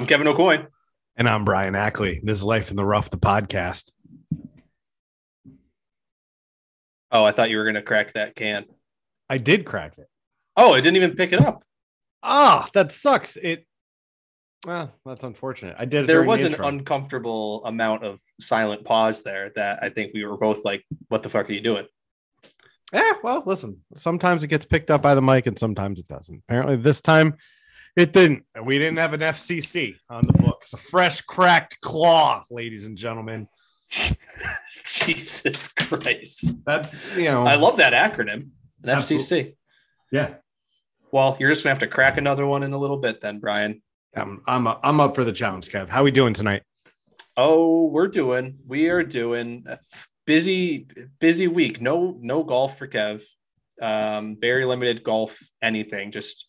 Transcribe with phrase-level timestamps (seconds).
[0.00, 0.66] I'm Kevin O'Coin.
[1.14, 2.22] And I'm Brian Ackley.
[2.22, 3.90] This is Life in the Rough, the podcast.
[7.12, 8.64] Oh, I thought you were going to crack that can.
[9.28, 10.06] I did crack it.
[10.56, 11.62] Oh, I didn't even pick it up.
[12.22, 13.36] Ah, that sucks.
[13.36, 13.66] It.
[14.66, 15.76] Well, that's unfortunate.
[15.78, 16.06] I did.
[16.06, 20.64] There was an uncomfortable amount of silent pause there that I think we were both
[20.64, 21.84] like, "What the fuck are you doing?"
[22.90, 23.16] Yeah.
[23.22, 23.82] Well, listen.
[23.96, 26.42] Sometimes it gets picked up by the mic, and sometimes it doesn't.
[26.48, 27.36] Apparently, this time
[27.96, 28.44] it didn't.
[28.62, 30.72] We didn't have an FCC on the books.
[30.72, 33.48] A fresh cracked claw, ladies and gentlemen.
[34.84, 36.52] Jesus Christ.
[36.64, 37.46] That's you know.
[37.46, 38.50] I love that acronym.
[38.82, 39.54] An FCC.
[40.12, 40.34] Yeah.
[41.12, 43.82] Well, you're just gonna have to crack another one in a little bit, then, Brian.
[44.14, 45.88] I'm I'm I'm up for the challenge, Kev.
[45.88, 46.62] How are we doing tonight?
[47.36, 48.58] Oh, we're doing.
[48.66, 49.78] We are doing a
[50.26, 50.86] busy
[51.18, 51.80] busy week.
[51.80, 53.22] No no golf for Kev.
[53.80, 55.38] Um, very limited golf.
[55.62, 56.12] Anything.
[56.12, 56.46] Just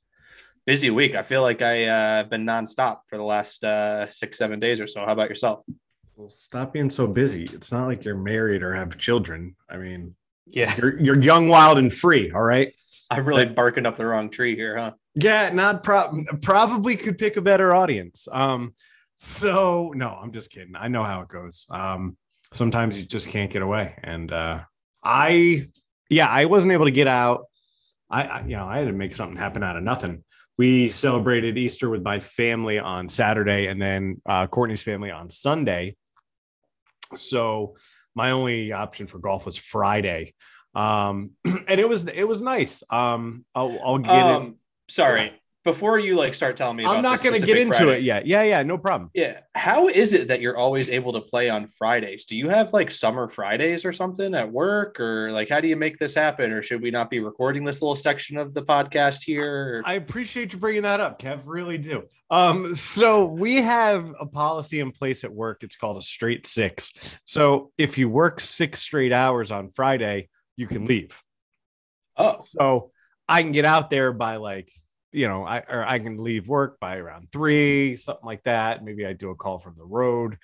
[0.66, 1.16] busy week.
[1.16, 4.88] I feel like I uh been nonstop for the last uh six seven days or
[4.88, 5.06] so.
[5.06, 5.64] How about yourself?
[6.16, 7.44] Well, stop being so busy.
[7.44, 9.56] It's not like you're married or have children.
[9.70, 12.32] I mean, yeah, you're you're young, wild, and free.
[12.32, 12.74] All right.
[13.10, 14.92] I'm really barking up the wrong tree here, huh?
[15.16, 18.30] Yeah, not pro- probably could pick a better audience.
[18.32, 18.74] Um,
[19.16, 20.76] so no, I'm just kidding.
[20.78, 21.66] I know how it goes.
[21.70, 22.16] Um,
[22.54, 24.62] sometimes you just can't get away, and uh,
[25.04, 25.68] I,
[26.10, 27.48] yeah, I wasn't able to get out.
[28.10, 30.24] I, I, you know, I had to make something happen out of nothing.
[30.58, 35.96] We celebrated Easter with my family on Saturday, and then uh, Courtney's family on Sunday.
[37.16, 37.76] So
[38.16, 40.34] my only option for golf was Friday.
[40.74, 42.84] Um and it was it was nice.
[42.90, 44.54] Um i'll, I'll get um, it
[44.94, 48.04] sorry before you like start telling me i'm not going to get into Friday, it
[48.04, 48.26] yet.
[48.26, 49.10] Yeah yeah no problem.
[49.14, 49.42] Yeah.
[49.56, 52.26] How is it that you're always able to play on fridays?
[52.26, 55.00] Do you have like summer fridays or something at work?
[55.00, 56.52] Or like how do you make this happen?
[56.52, 59.84] Or should we not be recording this little section of the podcast here?
[59.86, 62.04] I appreciate you bringing that up kev really do.
[62.30, 65.64] Um so we have a policy in place at work.
[65.64, 66.92] It's called a straight six.
[67.26, 71.22] So if you work six straight hours on friday you can leave.
[72.18, 72.92] Oh, so
[73.28, 74.72] I can get out there by like,
[75.12, 78.84] you know, I or I can leave work by around three, something like that.
[78.84, 80.38] Maybe I do a call from the road.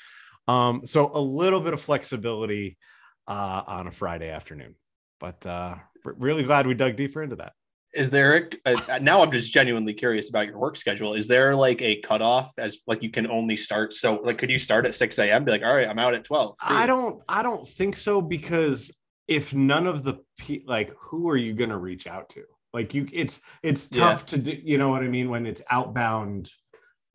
[0.48, 2.78] Um, so a little bit of flexibility
[3.28, 4.76] uh, on a Friday afternoon,
[5.20, 7.54] but uh, really glad we dug deeper into that.
[7.94, 9.24] Is there a, now?
[9.24, 11.14] I'm just genuinely curious about your work schedule.
[11.14, 13.94] Is there like a cutoff as like you can only start?
[13.94, 15.46] So like, could you start at 6 a.m.
[15.46, 16.56] Be like, all right, I'm out at 12.
[16.68, 16.74] See?
[16.74, 17.24] I don't.
[17.28, 18.96] I don't think so because
[19.28, 20.20] if none of the
[20.66, 22.44] like who are you going to reach out to
[22.78, 24.30] like you it's it's tough yeah.
[24.30, 26.52] to do you know what i mean when it's outbound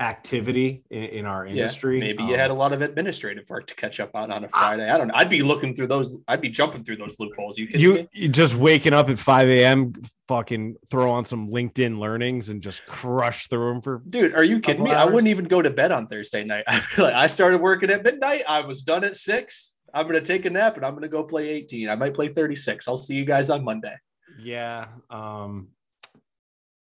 [0.01, 3.69] activity in, in our industry yeah, maybe um, you had a lot of administrative work
[3.69, 5.87] to catch up on on a friday i, I don't know i'd be looking through
[5.87, 9.49] those i'd be jumping through those loopholes you you, you just waking up at 5
[9.49, 9.93] a.m
[10.27, 14.59] fucking throw on some linkedin learnings and just crush through them for dude are you
[14.59, 15.09] kidding me hours?
[15.09, 18.03] i wouldn't even go to bed on thursday night i like i started working at
[18.03, 21.03] midnight i was done at six I'm going to take a nap and I'm going
[21.03, 21.89] to go play 18.
[21.91, 22.89] I might play 36.
[22.89, 23.95] I'll see you guys on Monday.
[24.43, 24.87] Yeah.
[25.11, 25.69] Um,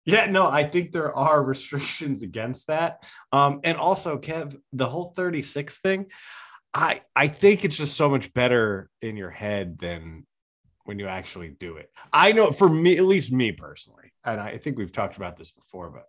[0.05, 3.09] yeah, no, I think there are restrictions against that.
[3.31, 6.07] Um, and also, Kev, the whole 36 thing,
[6.73, 10.25] I I think it's just so much better in your head than
[10.85, 11.91] when you actually do it.
[12.13, 15.51] I know for me, at least me personally, and I think we've talked about this
[15.51, 16.05] before, but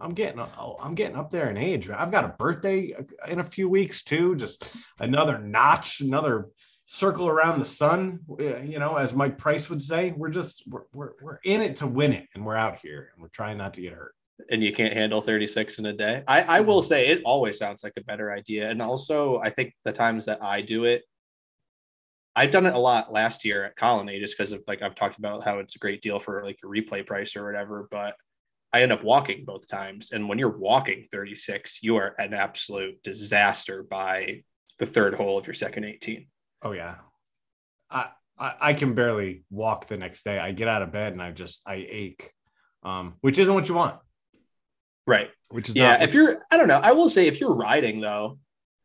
[0.00, 0.42] I'm getting
[0.80, 1.90] I'm getting up there in age.
[1.90, 2.94] I've got a birthday
[3.26, 4.34] in a few weeks too.
[4.36, 4.64] Just
[4.98, 6.48] another notch, another
[6.90, 8.20] circle around the sun.
[8.40, 11.76] Eh, you know, as Mike Price would say, we're just we're, we're, we're in it
[11.76, 14.14] to win it, and we're out here, and we're trying not to get hurt.
[14.50, 16.22] And you can't handle 36 in a day.
[16.26, 16.68] I, I mm-hmm.
[16.68, 18.70] will say it always sounds like a better idea.
[18.70, 21.02] And also, I think the times that I do it,
[22.34, 25.18] I've done it a lot last year at Colony just because of like I've talked
[25.18, 27.86] about how it's a great deal for like a replay price or whatever.
[27.90, 28.16] But
[28.72, 30.12] I end up walking both times.
[30.12, 34.44] And when you're walking 36, you are an absolute disaster by
[34.78, 36.28] the third hole of your second 18.
[36.62, 36.96] Oh yeah.
[37.90, 38.06] I,
[38.38, 40.38] I, I can barely walk the next day.
[40.38, 42.32] I get out of bed and I just I ache.
[42.82, 43.96] Um, which isn't what you want.
[45.06, 45.30] Right.
[45.50, 45.92] Which is yeah.
[45.92, 46.80] Not- if you're, I don't know.
[46.82, 48.38] I will say if you're riding though,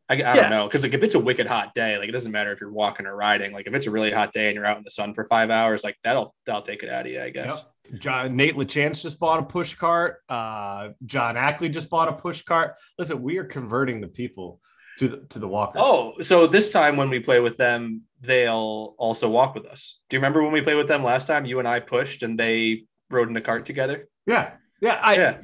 [0.08, 0.34] I, I yeah.
[0.34, 2.60] don't know because like if it's a wicked hot day, like it doesn't matter if
[2.60, 3.52] you're walking or riding.
[3.52, 5.50] Like if it's a really hot day and you're out in the sun for five
[5.50, 7.64] hours, like that'll that'll take it out of you, I guess.
[7.90, 8.00] Yep.
[8.00, 10.18] John Nate LaChance just bought a push cart.
[10.28, 12.74] Uh, John Ackley just bought a push cart.
[12.98, 14.60] Listen, we are converting the people
[14.98, 15.82] to the to the walkers.
[15.84, 20.00] Oh, so this time when we play with them, they'll also walk with us.
[20.08, 21.44] Do you remember when we played with them last time?
[21.44, 24.08] You and I pushed and they rode in a cart together.
[24.26, 25.40] Yeah, yeah, I, yeah.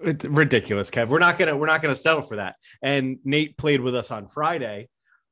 [0.00, 1.08] It's ridiculous, Kev.
[1.08, 2.56] We're not gonna we're not gonna settle for that.
[2.82, 4.88] And Nate played with us on Friday,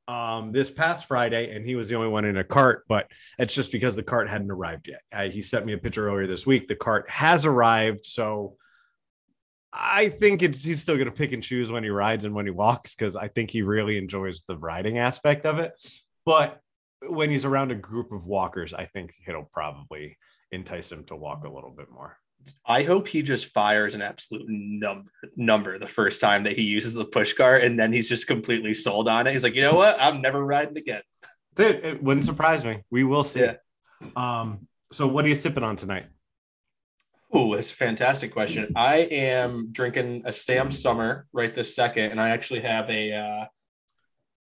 [0.07, 2.83] um, this past Friday, and he was the only one in a cart.
[2.87, 3.07] But
[3.37, 5.01] it's just because the cart hadn't arrived yet.
[5.11, 6.67] Uh, he sent me a picture earlier this week.
[6.67, 8.55] The cart has arrived, so
[9.73, 12.45] I think it's he's still going to pick and choose when he rides and when
[12.45, 15.73] he walks because I think he really enjoys the riding aspect of it.
[16.25, 16.61] But
[17.01, 20.17] when he's around a group of walkers, I think it'll probably
[20.51, 22.17] entice him to walk a little bit more.
[22.65, 26.93] I hope he just fires an absolute number number the first time that he uses
[26.93, 29.31] the push car, and then he's just completely sold on it.
[29.31, 29.97] He's like, you know what?
[29.99, 31.01] I'm never riding again.
[31.55, 32.83] Dude, it wouldn't surprise me.
[32.91, 33.41] We will see.
[33.41, 33.55] Yeah.
[34.15, 36.05] Um, so what are you sipping on tonight?
[37.35, 38.73] Oh, it's a fantastic question.
[38.75, 43.45] I am drinking a Sam Summer right this second, and I actually have a uh,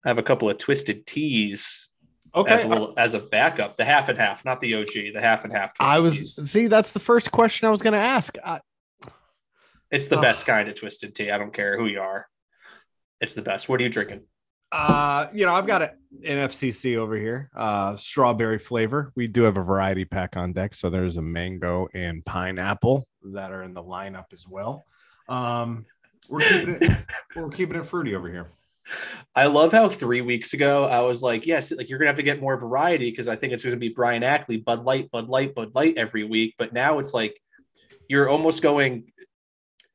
[0.03, 1.89] I have a couple of twisted teas
[2.35, 2.53] okay.
[2.53, 3.77] as a little as a backup.
[3.77, 5.71] The half and half, not the OG, the half and half.
[5.79, 6.51] I was teas.
[6.51, 8.37] see that's the first question I was going to ask.
[8.43, 8.59] I,
[9.89, 11.31] it's the uh, best kind of twisted tea.
[11.31, 12.27] I don't care who you are.
[13.21, 13.69] It's the best.
[13.69, 14.23] What are you drinking?
[14.75, 15.89] Uh, you know, I've got an
[16.25, 19.13] FCC over here, uh, strawberry flavor.
[19.15, 23.53] We do have a variety pack on deck, so there's a mango and pineapple that
[23.53, 24.83] are in the lineup as well.
[25.29, 25.85] Um,
[26.27, 27.05] we're keeping it,
[27.37, 28.51] we're keeping it fruity over here.
[29.33, 32.23] I love how three weeks ago I was like, yes, like you're gonna have to
[32.23, 35.55] get more variety because I think it's gonna be Brian Ackley, Bud Light, Bud Light,
[35.55, 36.55] Bud Light every week.
[36.57, 37.41] But now it's like
[38.09, 39.13] you're almost going,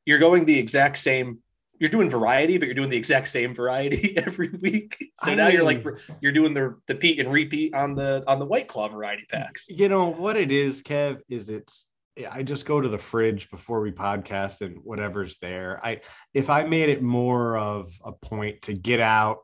[0.06, 1.40] you're going the exact same.
[1.80, 4.96] You're doing variety, but you're doing the exact same variety every week.
[5.18, 5.84] So I now mean, you're like
[6.20, 9.68] you're doing the the peak and repeat on the on the White Claw variety packs.
[9.68, 11.20] You know what it is, Kev?
[11.28, 11.86] Is it's
[12.30, 15.80] I just go to the fridge before we podcast and whatever's there.
[15.82, 16.00] I
[16.34, 19.38] if I made it more of a point to get out,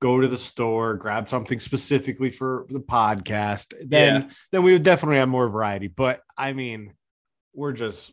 [0.00, 4.30] go to the store, grab something specifically for the podcast, then yeah.
[4.50, 5.88] then we would definitely have more variety.
[5.88, 6.94] But I mean,
[7.54, 8.12] we're just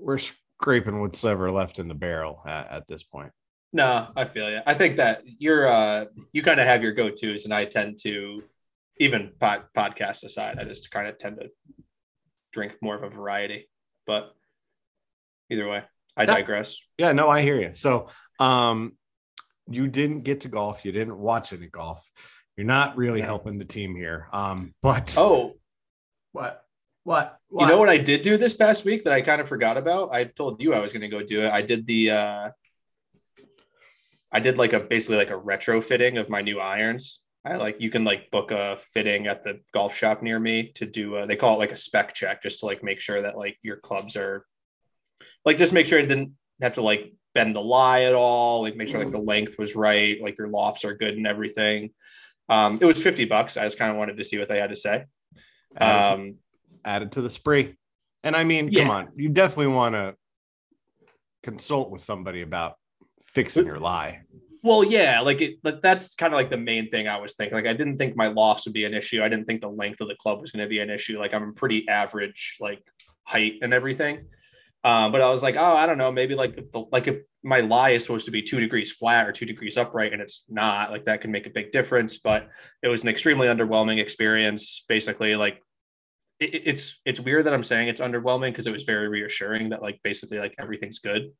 [0.00, 0.18] we're
[0.60, 3.30] scraping what's ever left in the barrel at, at this point.
[3.72, 4.60] No, I feel you.
[4.66, 8.42] I think that you're uh you kind of have your go-tos, and I tend to
[8.98, 11.50] even pod, podcast aside, I just kind of tend to
[12.52, 13.68] drink more of a variety.
[14.06, 14.34] But
[15.50, 15.82] either way,
[16.16, 16.78] I digress.
[16.96, 17.72] Yeah, no, I hear you.
[17.74, 18.08] So,
[18.40, 18.96] um,
[19.70, 20.84] you didn't get to golf.
[20.84, 22.10] You didn't watch any golf.
[22.56, 24.28] You're not really helping the team here.
[24.32, 25.54] Um, but oh,
[26.32, 26.64] what?
[27.08, 27.38] What?
[27.48, 27.62] what?
[27.62, 30.12] You know what I did do this past week that I kind of forgot about?
[30.12, 31.50] I told you I was going to go do it.
[31.50, 32.50] I did the uh
[34.30, 37.22] I did like a basically like a retrofitting of my new irons.
[37.46, 40.84] I like you can like book a fitting at the golf shop near me to
[40.84, 43.38] do a, they call it like a spec check just to like make sure that
[43.38, 44.44] like your clubs are
[45.46, 48.76] like just make sure it didn't have to like bend the lie at all like
[48.76, 51.88] make sure like the length was right like your lofts are good and everything
[52.50, 54.70] um it was 50 bucks i just kind of wanted to see what they had
[54.70, 55.04] to say
[55.80, 56.34] um
[56.84, 57.74] added to the spree
[58.22, 58.82] and i mean yeah.
[58.82, 60.14] come on you definitely want to
[61.42, 62.74] consult with somebody about
[63.26, 64.20] fixing your lie
[64.62, 67.56] well, yeah, like it, that's kind of like the main thing I was thinking.
[67.56, 69.22] Like, I didn't think my lofts would be an issue.
[69.22, 71.18] I didn't think the length of the club was going to be an issue.
[71.18, 72.82] Like, I'm a pretty average, like
[73.22, 74.26] height and everything.
[74.84, 77.60] Um, but I was like, oh, I don't know, maybe like the, like if my
[77.60, 80.90] lie is supposed to be two degrees flat or two degrees upright, and it's not,
[80.90, 82.18] like that can make a big difference.
[82.18, 82.48] But
[82.82, 84.84] it was an extremely underwhelming experience.
[84.88, 85.62] Basically, like
[86.40, 89.82] it, it's it's weird that I'm saying it's underwhelming because it was very reassuring that
[89.82, 91.32] like basically like everything's good.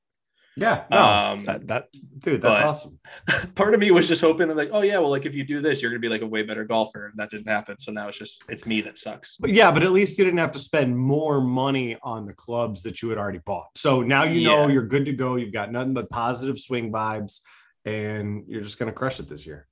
[0.58, 1.86] Yeah, no, um, that, that
[2.18, 2.98] dude, that's awesome.
[3.54, 5.60] Part of me was just hoping that, like, oh yeah, well, like if you do
[5.60, 7.78] this, you're gonna be like a way better golfer, and that didn't happen.
[7.78, 9.36] So now it's just it's me that sucks.
[9.36, 12.82] But yeah, but at least you didn't have to spend more money on the clubs
[12.82, 13.68] that you had already bought.
[13.76, 14.72] So now you know yeah.
[14.72, 15.36] you're good to go.
[15.36, 17.40] You've got nothing but positive swing vibes,
[17.84, 19.68] and you're just gonna crush it this year.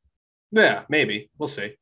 [0.52, 1.74] Yeah, maybe we'll see.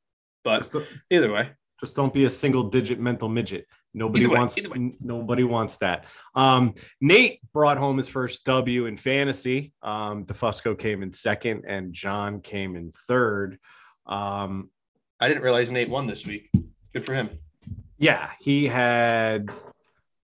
[0.44, 0.70] But
[1.10, 1.50] either way,
[1.84, 3.66] just don't be a single digit mental midget.
[3.92, 4.58] Nobody way, wants
[5.00, 6.06] nobody wants that.
[6.34, 9.72] Um, Nate brought home his first W in fantasy.
[9.82, 13.58] Um, DeFusco came in second, and John came in third.
[14.06, 14.70] Um,
[15.20, 16.50] I didn't realize Nate won this week.
[16.92, 17.30] Good for him.
[17.98, 19.50] Yeah, he had.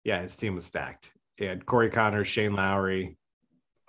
[0.03, 1.11] Yeah, his team was stacked.
[1.35, 3.17] He had Corey Conners, Shane Lowry.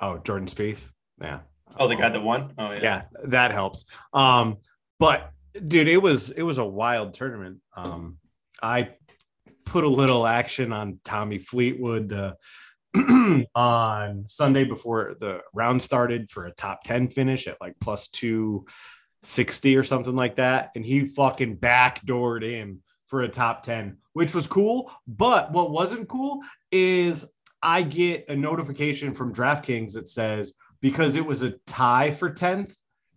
[0.00, 0.88] Oh, Jordan Spieth.
[1.20, 1.40] Yeah.
[1.78, 2.52] Oh, the guy that won.
[2.58, 2.80] Oh, yeah.
[2.82, 3.84] Yeah, that helps.
[4.12, 4.58] Um,
[4.98, 7.60] but dude, it was it was a wild tournament.
[7.76, 8.18] Um,
[8.62, 8.90] I
[9.64, 12.34] put a little action on Tommy Fleetwood uh,
[13.54, 19.76] on Sunday before the round started for a top 10 finish at like plus 260
[19.76, 20.70] or something like that.
[20.74, 24.92] And he fucking backdoored in for a top 10, which was cool.
[25.06, 26.40] But what wasn't cool
[26.70, 27.26] is
[27.62, 32.74] I get a notification from DraftKings that says because it was a tie for 10th,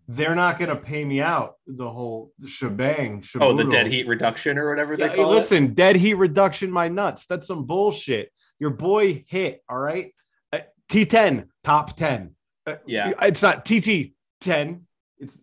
[0.08, 3.24] they're not going to pay me out the whole shebang.
[3.40, 5.60] Oh, the dead heat reduction or whatever they yeah, call listen, it.
[5.60, 7.26] Listen, dead heat reduction, my nuts.
[7.26, 8.30] That's some bullshit.
[8.60, 9.62] Your boy hit.
[9.68, 10.12] All right.
[10.52, 12.34] Uh, T10, top 10.
[12.66, 13.12] Uh, yeah.
[13.22, 14.86] It's not TT 10.
[15.18, 15.38] It's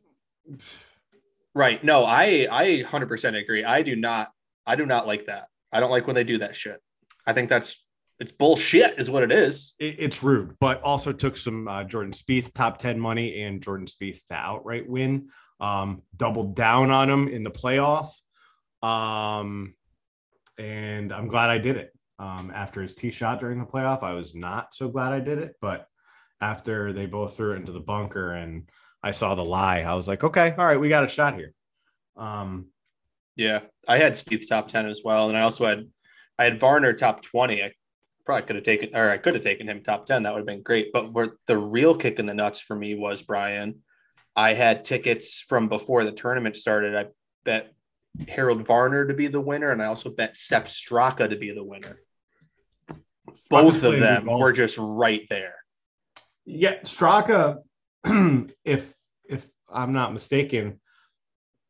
[1.53, 1.84] right.
[1.84, 3.65] No, I, I 100% agree.
[3.65, 4.32] I do not,
[4.65, 5.48] I do not like that.
[5.74, 6.79] I don't like when they do that shit.
[7.25, 7.82] I think that's
[8.23, 9.75] it's bullshit, is what it is.
[9.79, 13.85] It, it's rude, but also took some uh, Jordan Spieth top ten money and Jordan
[13.85, 15.27] Spieth to outright win.
[15.59, 18.11] Um, doubled down on him in the playoff,
[18.81, 19.75] um,
[20.57, 21.91] and I'm glad I did it.
[22.17, 25.39] Um, after his tee shot during the playoff, I was not so glad I did
[25.39, 25.85] it, but
[26.39, 28.69] after they both threw it into the bunker and
[29.03, 31.53] I saw the lie, I was like, okay, all right, we got a shot here.
[32.15, 32.67] Um,
[33.35, 35.89] yeah, I had Spieth top ten as well, and I also had
[36.39, 37.61] I had Varner top twenty.
[37.61, 37.71] I
[38.25, 40.23] probably could have taken, or I could have taken him top ten.
[40.23, 40.91] That would have been great.
[40.93, 43.81] But where the real kick in the nuts for me was Brian.
[44.35, 46.95] I had tickets from before the tournament started.
[46.95, 47.07] I
[47.43, 47.73] bet
[48.27, 51.63] Harold Varner to be the winner, and I also bet Sepp Straka to be the
[51.63, 51.99] winner.
[53.49, 55.55] Both of them were just right there.
[56.45, 57.57] Yeah, Straka,
[58.65, 58.93] if
[59.29, 60.79] if I'm not mistaken,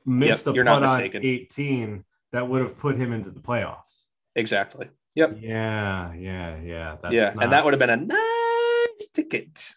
[0.05, 4.03] missed yep, the putt on 18 that would have put him into the playoffs.
[4.35, 4.89] Exactly.
[5.15, 5.37] Yep.
[5.41, 6.97] Yeah, yeah, yeah.
[7.11, 7.43] yeah, not...
[7.43, 9.75] and that would have been a nice ticket.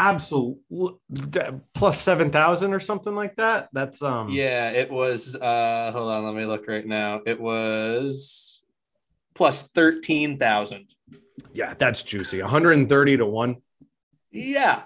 [0.00, 0.94] Absolutely,
[1.74, 3.68] plus seven thousand or something like that.
[3.72, 4.28] That's um.
[4.28, 5.34] Yeah, it was.
[5.34, 7.20] uh Hold on, let me look right now.
[7.26, 8.62] It was
[9.34, 10.94] plus thirteen thousand.
[11.52, 12.40] Yeah, that's juicy.
[12.40, 13.56] One hundred and thirty to one.
[14.30, 14.82] Yeah,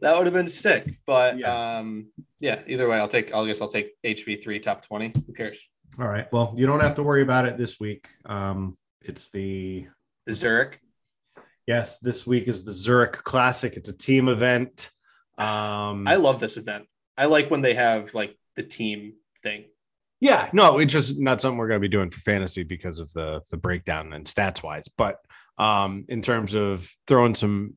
[0.00, 0.98] that would have been sick.
[1.06, 1.78] But yeah.
[1.78, 2.08] um,
[2.40, 2.58] yeah.
[2.66, 3.32] Either way, I'll take.
[3.32, 5.12] I guess I'll take HV three top twenty.
[5.14, 5.64] Who cares?
[6.00, 6.26] All right.
[6.32, 8.08] Well, you don't have to worry about it this week.
[8.26, 9.86] Um, it's the
[10.26, 10.80] the Zurich.
[11.66, 13.76] Yes, this week is the Zurich Classic.
[13.76, 14.90] It's a team event.
[15.38, 16.86] Um, I love this event.
[17.16, 19.64] I like when they have like the team thing.
[20.20, 23.12] Yeah, no, it's just not something we're going to be doing for fantasy because of
[23.12, 24.88] the the breakdown and stats wise.
[24.88, 25.18] But
[25.58, 27.74] um, in terms of throwing some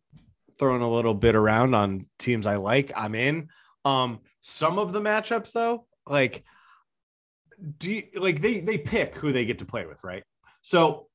[0.60, 3.50] throwing a little bit around on teams I like, I'm in.
[3.86, 6.44] Um, some of the matchups though, like
[7.78, 10.24] do you like they they pick who they get to play with, right?
[10.62, 11.08] So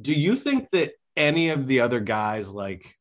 [0.00, 2.96] do you think that any of the other guys like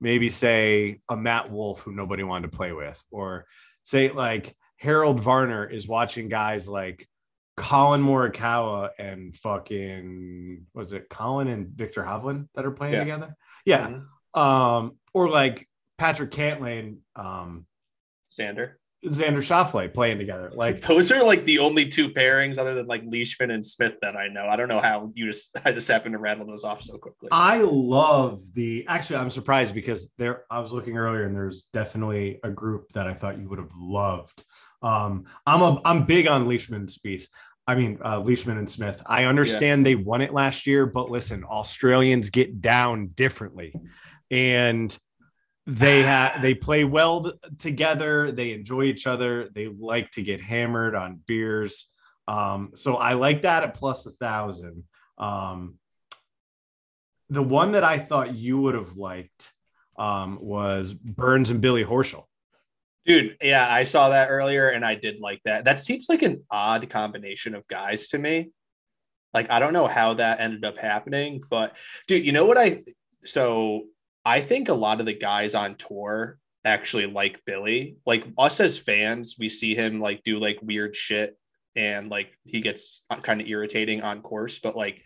[0.00, 3.46] maybe say a Matt Wolff who nobody wanted to play with, or
[3.84, 7.08] say like Harold Varner is watching guys like
[7.56, 13.00] Collin Morikawa and fucking was it Colin and Viktor Hovland that are playing yeah.
[13.00, 13.36] together?
[13.64, 13.88] Yeah.
[13.88, 14.40] Mm-hmm.
[14.40, 17.66] Um, or like Patrick Cantlay and um
[18.32, 18.74] Xander.
[19.04, 20.52] Xander Schauffele playing together.
[20.54, 24.14] Like those are like the only two pairings other than like Leishman and Smith that
[24.14, 24.46] I know.
[24.46, 27.28] I don't know how you just I just happened to rattle those off so quickly.
[27.32, 32.40] I love the actually I'm surprised because there I was looking earlier and there's definitely
[32.44, 34.44] a group that I thought you would have loved.
[34.82, 37.26] Um I'm a I'm big on Leishman and Spieth.
[37.66, 39.00] I mean, uh, Leishman and Smith.
[39.06, 39.84] I understand yeah.
[39.84, 43.72] they won it last year, but listen, Australians get down differently.
[44.28, 44.96] And
[45.66, 48.32] they have they play well together.
[48.32, 49.48] They enjoy each other.
[49.54, 51.88] They like to get hammered on beers.
[52.26, 54.84] Um, so i like that at plus a thousand.
[55.18, 55.78] Um,
[57.28, 59.52] the one that i thought you would have liked
[59.98, 62.24] um, was burns and billy horschel.
[63.04, 65.64] Dude yeah i saw that earlier and i did like that.
[65.64, 68.50] That seems like an odd combination of guys to me.
[69.34, 71.76] Like i don't know how that ended up happening but
[72.08, 72.82] dude you know what i
[73.24, 73.84] so
[74.24, 77.96] I think a lot of the guys on tour actually like Billy.
[78.06, 81.36] Like us as fans, we see him like do like weird shit
[81.76, 84.58] and like he gets kind of irritating on course.
[84.58, 85.02] But like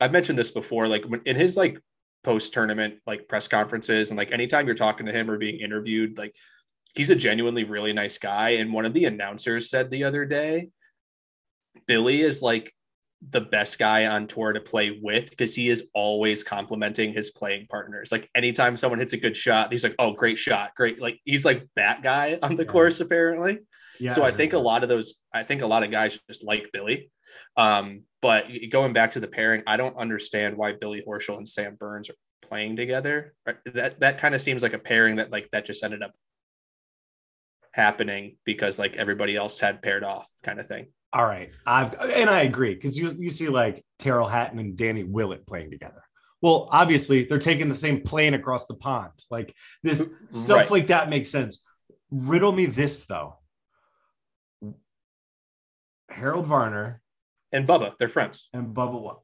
[0.00, 1.78] I've mentioned this before, like in his like
[2.24, 6.18] post tournament like press conferences and like anytime you're talking to him or being interviewed,
[6.18, 6.34] like
[6.94, 8.50] he's a genuinely really nice guy.
[8.50, 10.68] And one of the announcers said the other day,
[11.86, 12.72] Billy is like
[13.30, 17.66] the best guy on tour to play with because he is always complimenting his playing
[17.68, 18.12] partners.
[18.12, 21.44] Like anytime someone hits a good shot, he's like, "Oh, great shot, great!" Like he's
[21.44, 22.70] like that guy on the yeah.
[22.70, 23.58] course apparently.
[24.00, 26.44] Yeah, so I, think a lot of those, I think a lot of guys just
[26.44, 27.10] like Billy.
[27.56, 31.74] Um, but going back to the pairing, I don't understand why Billy Horschel and Sam
[31.74, 33.34] Burns are playing together.
[33.64, 36.12] That that kind of seems like a pairing that like that just ended up
[37.72, 42.28] happening because like everybody else had paired off kind of thing all right, I've and
[42.28, 46.02] I agree because you you see like Tyrrell Hatton and Danny Willett playing together.
[46.42, 49.12] Well, obviously they're taking the same plane across the pond.
[49.30, 50.70] Like this stuff right.
[50.70, 51.62] like that makes sense.
[52.10, 53.38] Riddle me this though.
[56.10, 57.00] Harold Varner
[57.52, 58.48] and Bubba, they're friends.
[58.52, 59.20] And Bubba what?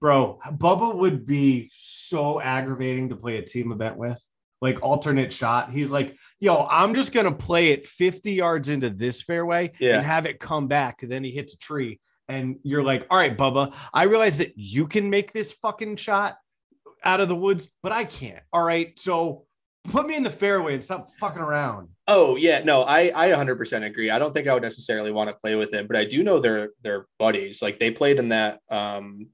[0.00, 4.22] Bro, Bubba would be so aggravating to play a team event with
[4.60, 5.72] like alternate shot.
[5.72, 9.98] He's like, yo, I'm just gonna play it 50 yards into this fairway yeah.
[9.98, 11.02] and have it come back.
[11.02, 12.00] And then he hits a tree.
[12.28, 16.36] And you're like, all right, Bubba, I realize that you can make this fucking shot
[17.02, 18.42] out of the woods, but I can't.
[18.52, 18.98] All right.
[18.98, 19.46] So
[19.84, 21.88] put me in the fairway and stop fucking around.
[22.06, 24.10] Oh yeah, no, I I 100% agree.
[24.10, 26.38] I don't think I would necessarily want to play with him, but I do know
[26.38, 27.62] they're they're buddies.
[27.62, 29.28] Like they played in that um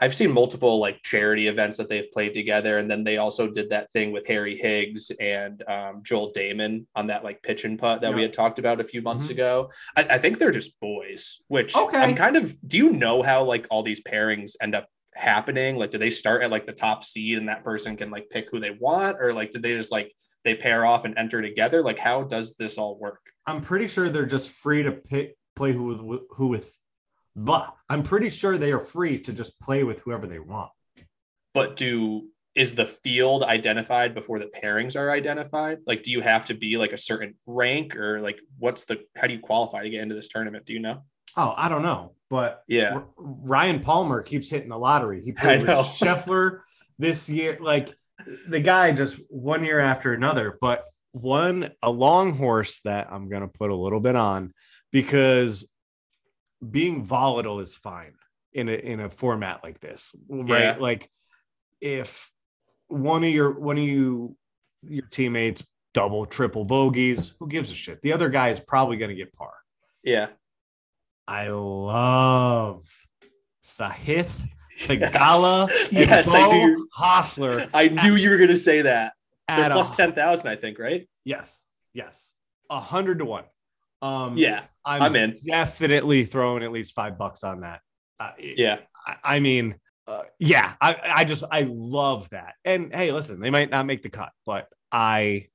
[0.00, 3.70] I've seen multiple like charity events that they've played together, and then they also did
[3.70, 8.00] that thing with Harry Higgs and um, Joel Dahmen on that like pitch and putt
[8.02, 9.30] that we had talked about a few months Mhm.
[9.30, 9.70] ago.
[9.96, 11.40] I, I think they're just boys.
[11.48, 11.98] Which Okay.
[11.98, 12.56] I'm kind of.
[12.66, 15.76] Do you know how like all these pairings end up happening?
[15.76, 18.48] Like, do they start at like the top seed and that person can like pick
[18.50, 20.12] who they want, or like did they just like
[20.44, 21.82] they pair off and enter together?
[21.82, 23.20] Like, how does this all work?
[23.46, 26.72] I'm pretty sure they're just free to pick, play who with who with.
[27.44, 30.70] But I'm pretty sure they are free to just play with whoever they want.
[31.54, 36.44] but do is the field identified before the pairings are identified like do you have
[36.46, 39.90] to be like a certain rank or like what's the how do you qualify to
[39.90, 41.02] get into this tournament do you know
[41.36, 45.22] Oh, I don't know, but yeah Ryan Palmer keeps hitting the lottery.
[45.22, 45.68] He played with.
[46.00, 46.60] Scheffler
[46.98, 47.58] this year.
[47.60, 47.94] Like
[48.48, 50.58] the guy just one year after another.
[50.60, 54.52] But one a long horse that I'm gonna put a little bit on
[54.90, 55.68] because
[56.68, 58.14] being volatile is fine
[58.52, 60.48] in a in a format like this, right?
[60.60, 60.76] Yeah.
[60.78, 61.10] Like
[61.80, 62.30] if
[62.88, 64.36] one of your one of you
[64.82, 68.00] your teammates double triple bogeys, who gives a shit?
[68.02, 69.52] The other guy is probably gonna get par.
[70.02, 70.28] yeah
[71.26, 72.88] I love
[73.64, 74.30] Sahith
[74.88, 75.88] Yes.
[75.90, 79.12] And yes I knew, Hossler I knew you were gonna say that
[79.48, 81.62] they're plus a- 10,000 I think right Yes,
[81.92, 82.32] yes,
[82.70, 83.44] a hundred to one.
[84.00, 85.36] Um, yeah I'm, I'm in.
[85.46, 87.80] Definitely throwing at least five bucks on that.
[88.20, 89.76] Uh, yeah I, I mean,
[90.06, 92.54] uh, yeah, I, I just I love that.
[92.64, 95.48] And hey, listen, they might not make the cut, but I,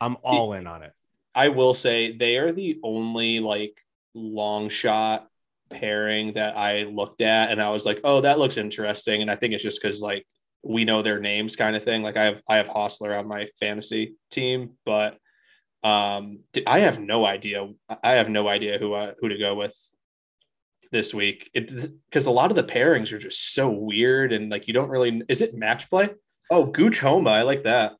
[0.00, 0.92] I'm all in on it.
[1.34, 3.80] I will say they are the only like
[4.14, 5.28] long shot
[5.70, 9.22] pairing that I looked at and I was like, oh, that looks interesting.
[9.22, 10.24] And I think it's just because like
[10.62, 12.02] we know their names kind of thing.
[12.02, 15.18] Like I have I have Hossler on my fantasy team, but
[15.82, 17.68] um I have no idea.
[18.02, 19.76] I have no idea who I, who to go with
[20.92, 21.50] this week.
[21.54, 21.70] It
[22.08, 25.22] because a lot of the pairings are just so weird and like you don't really
[25.28, 26.10] is it match play?
[26.50, 27.92] Oh, Gooch Homa, I like that.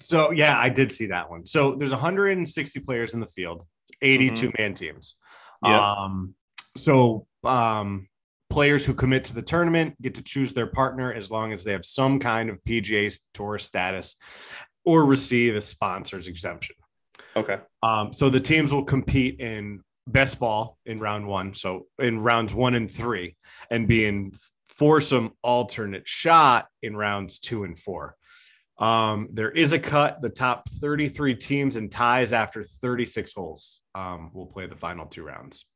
[0.00, 1.46] So yeah, I did see that one.
[1.46, 3.66] So there's 160 players in the field,
[4.02, 5.16] 82 man teams.
[5.64, 5.92] Yeah.
[5.92, 6.34] Um,
[6.76, 8.08] so um,
[8.48, 11.72] players who commit to the tournament get to choose their partner as long as they
[11.72, 14.16] have some kind of PGA Tour status
[14.84, 16.76] or receive a sponsor's exemption.
[17.36, 17.58] Okay.
[17.82, 21.54] Um, so the teams will compete in best ball in round one.
[21.54, 23.36] So in rounds one and three,
[23.70, 24.32] and be in
[24.68, 28.16] foursome alternate shot in rounds two and four.
[28.78, 30.22] Um, there is a cut.
[30.22, 35.22] The top 33 teams and ties after 36 holes um, will play the final two
[35.22, 35.66] rounds.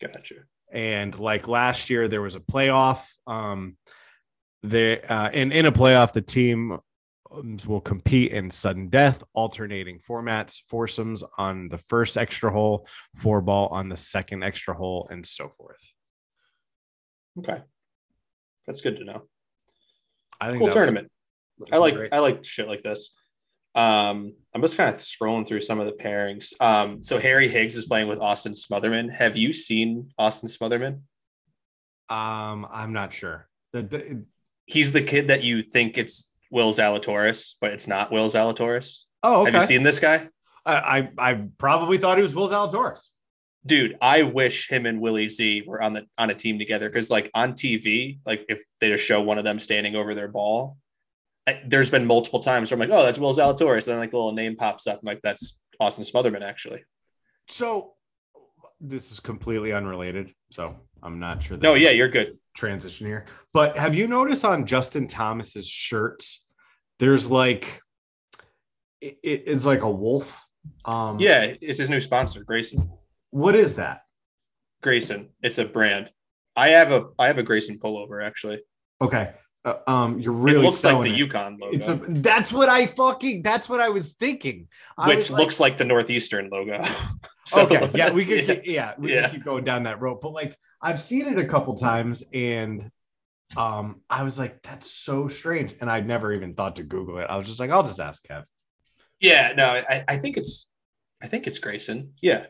[0.00, 0.34] Gotcha.
[0.72, 3.06] And like last year, there was a playoff.
[3.28, 3.76] Um,
[4.64, 6.78] there uh, and in a playoff, the team
[7.66, 13.68] will compete in sudden death, alternating formats, foursomes on the first extra hole, four ball
[13.68, 15.80] on the second extra hole, and so forth.
[17.38, 17.62] Okay.
[18.66, 19.22] That's good to know.
[20.40, 21.10] I think Cool that was- tournament.
[21.70, 22.12] I like great.
[22.12, 23.14] I like shit like this.
[23.76, 26.52] Um, I'm just kind of scrolling through some of the pairings.
[26.60, 29.12] Um, so Harry Higgs is playing with Austin Smotherman.
[29.12, 31.00] Have you seen Austin Smotherman?
[32.08, 33.48] Um, I'm not sure.
[33.72, 34.24] The, the,
[34.66, 39.00] He's the kid that you think it's Will Zalatoris, but it's not Will Zalatoris.
[39.22, 39.52] oh, okay.
[39.52, 40.28] Have you seen this guy?
[40.66, 43.08] I, I I probably thought he was Will Zalatoris.
[43.66, 47.10] Dude, I wish him and Willie Z were on the on a team together because
[47.10, 50.76] like on TV, like if they just show one of them standing over their ball,
[51.46, 53.86] I- there's been multiple times where I'm like, oh, that's Will Zalatoris.
[53.86, 55.00] And then like the little name pops up.
[55.02, 56.84] I'm like, that's Austin Smotherman, actually.
[57.48, 57.94] So
[58.80, 60.32] this is completely unrelated.
[60.50, 61.56] So I'm not sure.
[61.58, 62.38] No, yeah, you're good.
[62.56, 63.26] transition here.
[63.52, 66.44] But have you noticed on Justin Thomas's shirts,
[67.00, 67.80] there's like
[69.00, 70.40] it, it- it's like a wolf.
[70.84, 72.88] Um, Yeah, it's his new sponsor, Greyson.
[73.30, 74.02] What is that?
[74.82, 75.28] Greyson.
[75.42, 76.10] It's a brand.
[76.56, 78.60] I have a I have a Greyson pullover actually.
[79.00, 79.32] Okay.
[79.64, 81.28] Uh, um, you're really it looks like the it.
[81.30, 81.94] UConn logo, It's a.
[81.94, 83.42] That's what I fucking.
[83.42, 84.68] That's what I was thinking.
[84.98, 86.84] I which was like- looks like the Northeastern logo.
[87.46, 87.90] So, okay.
[87.94, 88.38] Yeah, we could.
[88.48, 88.54] yeah.
[88.54, 89.28] keep- Yeah, we Yeah.
[89.28, 90.20] keep going down that road.
[90.22, 92.90] But like, I've seen it a couple times, and
[93.54, 97.26] um, I was like, that's so strange, and I'd never even thought to Google it.
[97.28, 98.44] I was just like, I'll just ask Kev.
[99.20, 100.66] Yeah, no, I, I think it's
[101.22, 102.08] I think it's Greyson.
[102.22, 102.46] Yeah.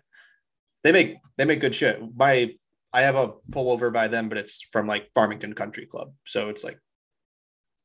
[0.85, 2.01] They make they make good shit.
[2.17, 2.55] My
[2.93, 6.13] I have a pullover by them, but it's from like Farmington Country Club.
[6.25, 6.79] So it's like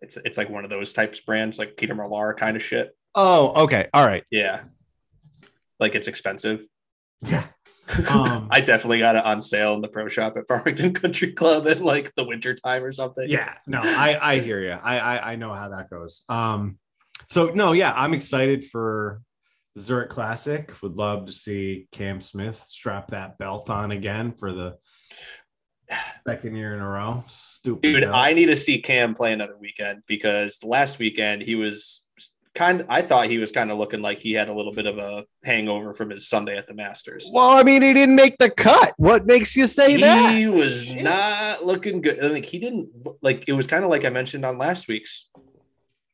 [0.02, 2.96] it's it's like one of those types brands, like Peter Millar kind of shit.
[3.16, 3.88] Oh, okay.
[3.94, 4.24] All right.
[4.32, 4.62] Yeah.
[5.80, 6.62] Like it's expensive.
[7.22, 7.44] Yeah.
[8.08, 11.66] Um, I definitely got it on sale in the pro shop at Farmington Country Club
[11.66, 13.28] in like the winter time or something.
[13.28, 16.78] yeah no i i hear you I, I i know how that goes um
[17.32, 19.24] so no yeah i'm excited for
[19.74, 24.54] the zurich classic would love to see cam smith strap that belt on again for
[24.54, 24.76] the
[26.28, 27.24] Second year in a row.
[27.28, 27.82] Stupid.
[27.82, 28.16] Dude, hell.
[28.16, 32.06] I need to see Cam play another weekend because last weekend he was
[32.56, 34.86] kind of, I thought he was kind of looking like he had a little bit
[34.86, 37.30] of a hangover from his Sunday at the Masters.
[37.34, 38.94] well, I mean, he didn't make the cut.
[38.98, 40.36] What makes you say he that?
[40.36, 41.04] He was Shit.
[41.04, 42.22] not looking good.
[42.32, 42.90] Like he didn't
[43.22, 45.30] like it was kind of like I mentioned on last week's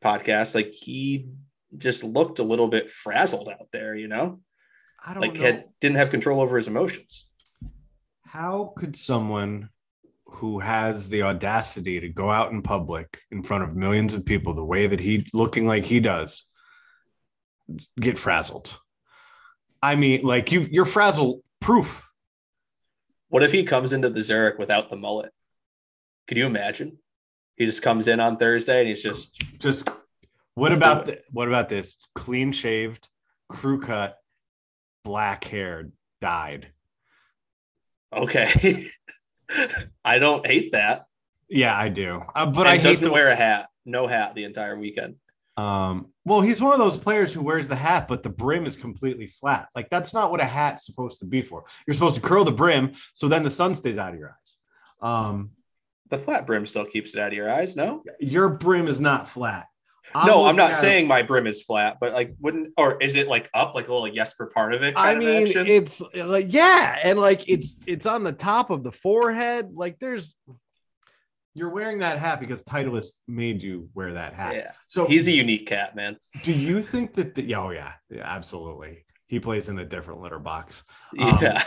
[0.03, 0.55] podcast.
[0.55, 1.27] Like he
[1.75, 4.39] just looked a little bit frazzled out there, you know,
[5.03, 5.41] I don't like know.
[5.41, 7.25] had didn't have control over his emotions.
[8.35, 9.69] How could someone
[10.25, 14.53] who has the audacity to go out in public in front of millions of people
[14.53, 16.43] the way that he looking like he does
[17.97, 18.77] get frazzled?
[19.81, 22.05] I mean, like you you're frazzle proof.
[23.29, 25.31] What if he comes into the Zurich without the mullet?
[26.27, 26.97] Could you imagine?
[27.55, 29.89] He just comes in on Thursday and he's just Just
[30.55, 31.97] what about the, what about this?
[32.15, 33.07] Clean shaved,
[33.47, 34.17] crew cut,
[35.05, 36.73] black hair, dyed.
[38.15, 38.89] Okay.
[40.06, 41.06] I don't hate that,
[41.49, 42.21] Yeah, I do.
[42.36, 45.15] Uh, but I I doesn't the, wear a hat, no hat the entire weekend.
[45.58, 48.75] Um, well, he's one of those players who wears the hat, but the brim is
[48.75, 49.69] completely flat.
[49.75, 51.65] Like that's not what a hat's supposed to be for.
[51.86, 54.58] You're supposed to curl the brim so then the sun stays out of your eyes.
[55.01, 55.51] Um,
[56.10, 57.75] The flat brim still keeps it out of your eyes.
[57.75, 59.67] No, your brim is not flat.
[60.13, 63.27] No, I'm not at- saying my brim is flat, but like, wouldn't or is it
[63.27, 64.93] like up, like a little Jesper Parnevik?
[64.95, 65.65] I of mean, action?
[65.67, 69.71] it's like yeah, and like it's it's on the top of the forehead.
[69.73, 70.35] Like there's
[71.53, 74.55] you're wearing that hat because Titleist made you wear that hat.
[74.55, 76.17] yeah, So he's a unique cat, man.
[76.43, 79.05] do you think that the, yeah, oh yeah, yeah, absolutely.
[79.27, 80.83] He plays in a different litter box.
[81.19, 81.63] Um, Yeah,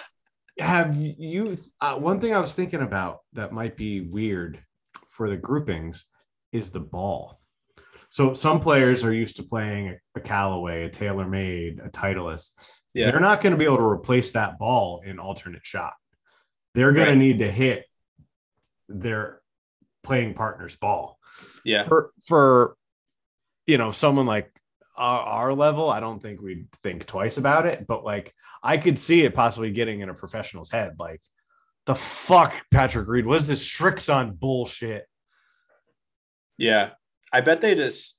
[0.58, 4.60] have you uh, one thing i was thinking about that might be weird
[5.08, 6.06] for the groupings
[6.52, 7.40] is the ball
[8.10, 12.52] so some players are used to playing a, a callaway a TaylorMade a titleist
[12.94, 15.92] yeah, they're not going to be able to replace that ball in alternate shot
[16.74, 17.12] they're going Right.
[17.14, 17.84] to need to hit
[18.88, 19.40] their
[20.02, 21.18] playing partner's ball
[21.64, 21.84] yeah.
[21.84, 22.76] for for
[23.66, 24.50] you know someone like
[24.96, 28.98] our, our level i don't think we'd think twice about it but like i could
[28.98, 31.20] see it possibly getting in a professional's head like
[31.86, 35.06] the fuck patrick reed what is this srixon bullshit
[36.56, 36.90] Yeah.
[37.32, 38.16] I bet they just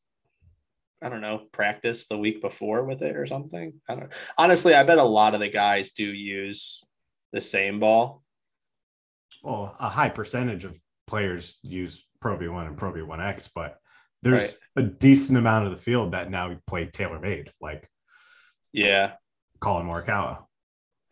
[1.02, 3.74] I don't know, practice the week before with it or something.
[3.88, 6.84] I don't honestly, I bet a lot of the guys do use
[7.32, 8.24] the same ball.
[9.44, 10.76] well a high percentage of
[11.08, 13.78] players use pro v1 and pro v1x but
[14.22, 17.90] there's a decent amount of the field that now play TaylorMade like
[18.74, 19.14] Yeah.
[19.62, 20.46] collin morikawa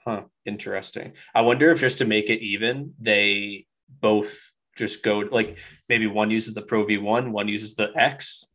[0.06, 0.24] Huh.
[0.46, 1.14] Interesting.
[1.36, 4.40] I wonder if just to make it even, they both
[4.78, 5.60] just go like
[5.90, 8.46] maybe one uses the Pro V1, one uses the X.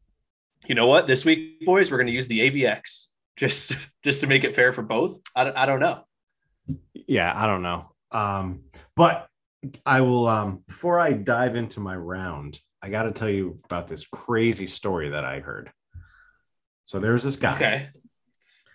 [0.66, 1.06] You know what?
[1.06, 4.72] This week, boys, we're going to use the AVX just just to make it fair
[4.72, 5.18] for both.
[5.35, 6.04] I, don't- I don't know.
[7.08, 8.61] yeah i don't know um
[8.94, 9.26] but
[9.85, 13.88] i will um before i dive into my round i got to tell you about
[13.88, 15.70] this crazy story that i heard
[16.85, 17.88] so there was this guy Okay.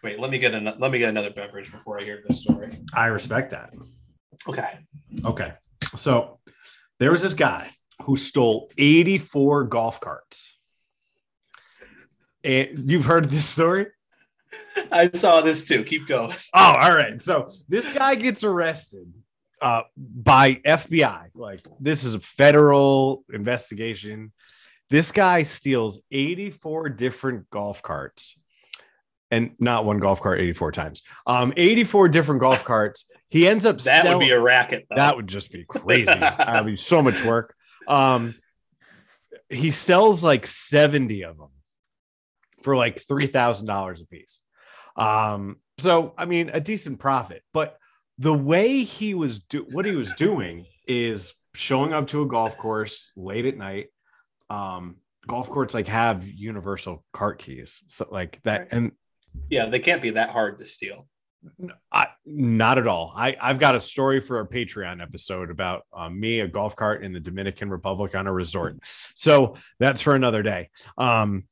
[0.03, 2.77] Wait, let me get an, let me get another beverage before I hear this story.
[2.93, 3.73] i respect that
[4.47, 4.71] Okay.
[5.25, 5.53] okay
[5.95, 6.39] so
[6.99, 7.71] there was this guy
[8.03, 10.53] who stole 84 golf carts
[12.43, 13.87] and you've heard this story
[14.91, 15.83] I saw this too.
[15.83, 16.35] Keep going.
[16.53, 17.21] Oh, all right.
[17.21, 19.11] So this guy gets arrested
[19.61, 21.29] uh, by FBI.
[21.33, 24.31] Like this is a federal investigation.
[24.89, 28.39] This guy steals 84 different golf carts.
[29.29, 31.03] And not one golf cart 84 times.
[31.25, 33.09] Um, 84 different golf carts.
[33.29, 34.87] He ends up That would be a racket.
[34.89, 34.95] Though.
[34.95, 36.05] that would just be crazy.
[36.05, 37.53] that would be so much work.
[37.87, 38.35] Um,
[39.49, 41.49] he sells like 70 of them
[42.63, 44.41] for like $3,000 a piece.
[44.95, 47.43] Um, so, I mean, a decent profit.
[47.53, 47.77] But
[48.17, 52.57] the way he was do what he was doing is showing up to a golf
[52.57, 53.87] course late at night.
[54.49, 58.93] Um, golf courts like have universal cart keys, so like that, and
[59.49, 61.07] yeah, they can't be that hard to steal.
[61.91, 63.13] I, not at all.
[63.15, 67.03] I, I've got a story for our Patreon episode about um, me, a golf cart
[67.03, 68.77] in the Dominican Republic on a resort.
[69.15, 70.69] So that's for another day.
[70.97, 71.45] Um,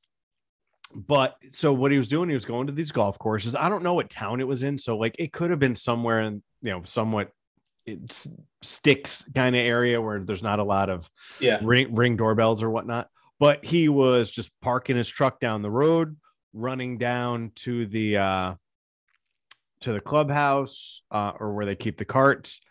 [0.93, 3.55] but so what he was doing, he was going to these golf courses.
[3.55, 4.77] I don't know what town it was in.
[4.77, 7.31] So like it could have been somewhere in, you know, somewhat
[7.85, 8.27] it's
[8.63, 11.59] sticks kind of area where there's not a lot of Yeah.
[11.61, 13.09] ring ring doorbells or whatnot.
[13.39, 16.15] But he was just parking his truck down the road,
[16.55, 18.53] running down to the uh
[19.81, 22.61] to the clubhouse uh or where they keep the carts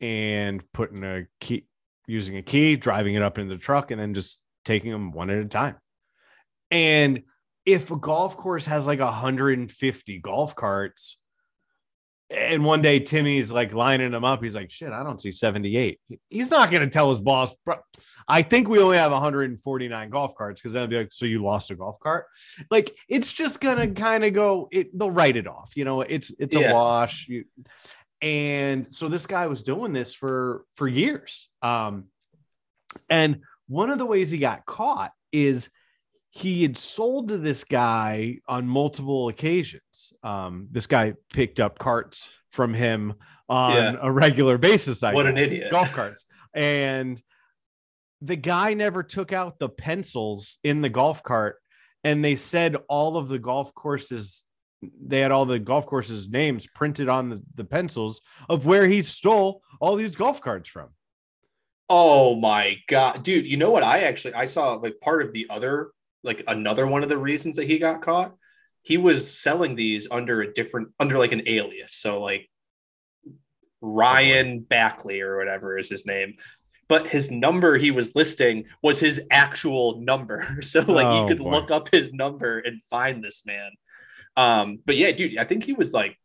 [0.00, 1.66] and putting a key
[2.06, 5.30] using a key, driving it up into the truck, and then just taking them one
[5.30, 5.76] at a time.
[6.70, 7.22] And
[7.64, 11.18] if a golf course has like 150 golf carts,
[12.30, 14.42] and one day Timmy's like lining him up.
[14.42, 16.00] He's like, shit, I don't see 78.
[16.28, 17.76] He's not going to tell his boss, bro.
[18.26, 21.42] I think we only have 149 golf carts because then I'd be like, so you
[21.42, 22.26] lost a golf cart?
[22.70, 25.72] Like, it's just going to kind of go, it, they'll write it off.
[25.76, 26.72] You know, it's, it's Yeah.
[26.72, 27.28] a wash.
[27.28, 27.44] You,
[28.20, 31.48] and so this guy was doing this for, for years.
[31.62, 32.06] Um,
[33.08, 35.70] and one of the ways he got caught is
[36.36, 40.12] he had sold to this guy on multiple occasions.
[40.22, 43.14] Um, this guy picked up carts from him
[43.48, 43.96] on Yeah.
[44.02, 45.02] a regular basis.
[45.02, 45.70] I What an idiot.
[45.70, 46.26] Golf carts.
[46.54, 47.22] And
[48.20, 51.56] the guy never took out the pencils in the golf cart.
[52.04, 54.44] And they said all of the golf courses,
[54.82, 59.02] they had all the golf courses' names printed on the, the pencils of where he
[59.02, 60.90] stole all these golf carts from.
[61.88, 63.46] Oh my god, dude!
[63.46, 63.82] You know what?
[63.84, 65.90] I actually I saw like part of the other
[66.26, 68.34] like another one of the reasons that he got caught.
[68.82, 71.92] He was selling these under a different under like an alias.
[71.94, 72.48] So like
[73.80, 76.36] Ryan Backley or whatever is his name.
[76.88, 80.58] But his number he was listing was his actual number.
[80.62, 81.50] So like Oh, you could boy.
[81.50, 83.70] look up his number and find this man.
[84.36, 86.16] Um, but yeah, dude, I think he was like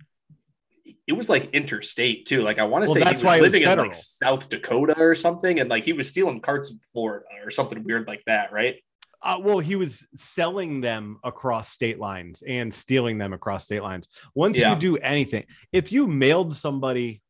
[1.08, 2.42] it was like interstate too.
[2.42, 3.88] Like I want to Well, say that's he why was was living in federal.
[3.88, 7.84] like South Dakota or something, and like he was stealing carts in Florida or something
[7.84, 8.76] weird like that, right?
[9.24, 14.08] Uh, well, he was selling them across state lines and stealing them across state lines.
[14.34, 14.74] Once Yeah.
[14.74, 17.22] you do anything, if you mailed somebody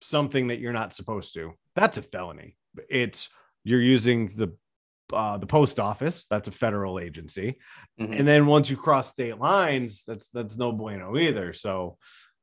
[0.00, 2.56] something that you're not supposed to, that's a felony.
[2.88, 3.28] It's
[3.64, 4.56] you're using the
[5.12, 6.24] uh, the post office.
[6.30, 7.58] That's a federal agency,
[8.00, 8.18] Mhm.
[8.20, 11.52] and then once you cross state lines, that's that's no bueno either.
[11.52, 11.98] So.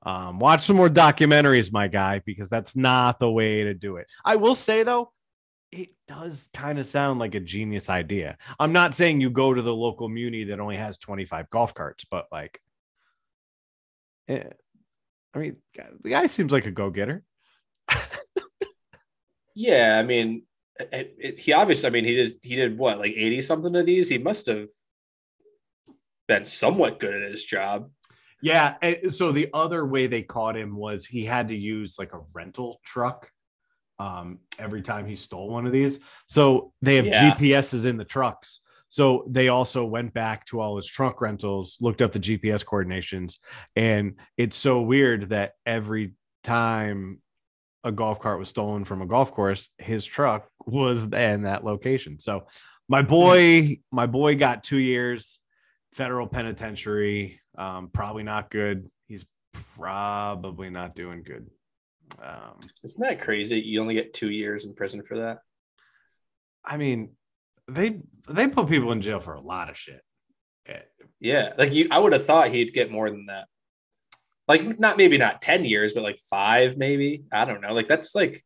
[0.05, 4.07] Um, watch some more documentaries, my guy, because that's not the way to do it.
[4.23, 5.11] I will say though,
[5.71, 8.37] it does kind of sound like a genius idea.
[8.59, 12.05] I'm not saying you go to the local muni that only has 25 golf carts,
[12.09, 12.59] but like,
[14.27, 14.43] eh,
[15.33, 15.57] I mean,
[16.01, 17.23] the guy seems like a go getter.
[19.55, 20.43] Yeah, I mean,
[20.79, 23.85] it, it- he obviously, I mean, he did he did what like eighty something of
[23.85, 24.07] these.
[24.09, 24.69] He must have
[26.27, 27.89] been somewhat good at his job.
[28.41, 28.75] Yeah.
[29.09, 32.79] So the other way they caught him was he had to use like a rental
[32.85, 33.29] truck
[33.99, 35.99] um, every time he stole one of these.
[36.27, 37.35] So they have Yeah.
[37.35, 38.61] GPSs in the trucks.
[38.87, 43.39] So they also went back to all his truck rentals, looked up the GPS coordinations,
[43.75, 47.21] and it's so weird that every time
[47.83, 52.19] a golf cart was stolen from a golf course, his truck was in that location.
[52.19, 52.47] So
[52.87, 55.39] my boy, my boy got two years
[55.93, 57.41] federal penitentiary.
[57.57, 58.89] Um, probably not good.
[59.07, 59.25] He's
[59.75, 61.47] probably not doing good.
[62.21, 63.59] Um, Isn't that crazy?
[63.59, 65.39] You only get two years in prison for that.
[66.63, 67.11] I mean,
[67.67, 70.01] they they put people in jail for a lot of shit.
[71.19, 73.47] Yeah, like you, I would have thought he'd get more than that.
[74.47, 77.23] Like not maybe not ten years, but like five, maybe.
[77.31, 77.73] I don't know.
[77.73, 78.43] Like that's like,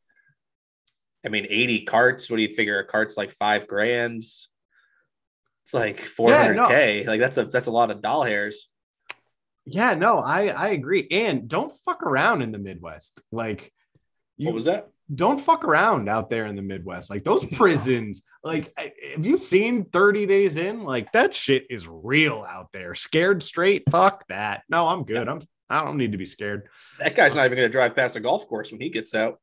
[1.25, 2.29] I mean, eighty carts.
[2.29, 2.79] What do you figure?
[2.79, 4.23] A cart's like five grand.
[4.23, 7.05] It's like four hundred k.
[7.05, 8.69] Like that's a that's a lot of doll hairs.
[9.65, 11.07] Yeah, no, I I agree.
[11.09, 13.21] And don't fuck around in the Midwest.
[13.31, 13.71] Like
[14.37, 14.89] you What was that?
[15.13, 17.09] don't fuck around out there in the Midwest.
[17.09, 20.83] Like those prisons, like have you seen 30 days in?
[20.83, 22.95] Like that shit is real out there.
[22.95, 23.83] Scared straight.
[23.91, 24.63] Fuck that.
[24.69, 25.27] No, I'm good.
[25.27, 26.67] I'm I don't need to be scared.
[26.99, 29.39] That guy's not even going to drive past a golf course when he gets out.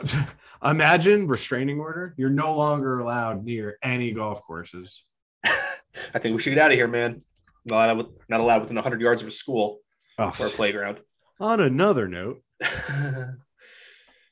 [0.64, 2.14] Imagine restraining order.
[2.16, 5.04] You're no longer allowed near any golf courses.
[5.44, 7.22] I think we should get out of here, man.
[7.66, 9.80] Not allowed, not allowed within 100 yards of a school
[10.18, 11.00] or a Oh, playground.
[11.40, 12.42] on another note,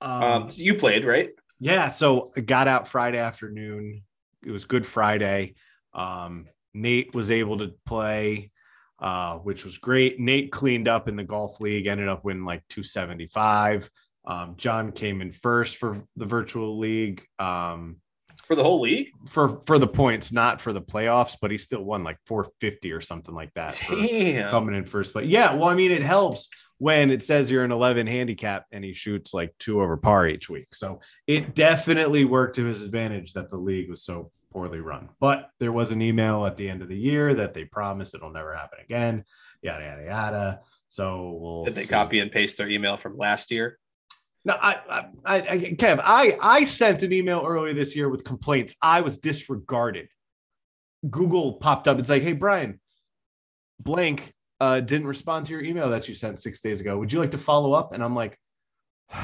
[0.01, 1.31] um, um, so you played, right?
[1.59, 4.03] yeah, so I got out Friday afternoon.
[4.45, 5.55] It was Good Friday.
[5.95, 8.51] Um, Nate was able to play,
[8.99, 10.19] uh, which was great.
[10.21, 13.91] Nate cleaned up in the golf league, ended up winning like 275.
[14.27, 17.25] Um, John came in first for the virtual league.
[17.39, 17.97] Um,
[18.47, 19.11] For the whole league?
[19.29, 23.01] for for the points, not for the playoffs, but he still won like 450 or
[23.01, 23.81] something like that.
[23.89, 24.51] Damn.
[24.51, 25.13] coming in first.
[25.13, 28.85] But yeah, well, I mean, it helps when it says you're an 11 handicap and
[28.85, 30.75] he shoots like two over par each week.
[30.75, 35.09] So it definitely worked to his advantage that the league was so poorly run.
[35.21, 38.33] But there was an email at the end of the year that they promised it'll
[38.33, 39.25] never happen again.
[39.63, 40.61] Yada yada yada.
[40.89, 41.89] So we'll Did they see.
[41.89, 43.79] copy and paste their email from last year?
[44.45, 48.75] No, I, I, I, Kev, I, I sent an email earlier this year with complaints.
[48.83, 50.09] I was disregarded.
[51.09, 51.99] Google popped up.
[51.99, 52.81] It's like, hey, Brian,
[53.81, 56.99] blank uh, didn't respond to your email that you sent six days ago.
[56.99, 57.93] Would you like to follow up?
[57.93, 58.39] And I'm like,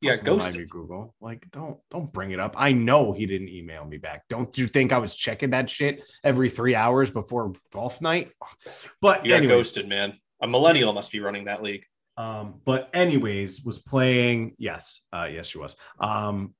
[0.00, 0.68] Yeah, ghosted.
[0.68, 1.14] Google.
[1.20, 2.54] Like, don't don't bring it up.
[2.56, 4.24] I know he didn't email me back.
[4.28, 8.32] Don't you think I was checking that shit every three hours before golf night?
[9.00, 10.18] But You got anyway, ghosted, man.
[10.40, 11.84] A millennial must be running that league.
[12.16, 14.54] Um, but anyways, was playing.
[14.58, 15.76] Yes, uh, yes, she was.
[16.00, 16.54] Um,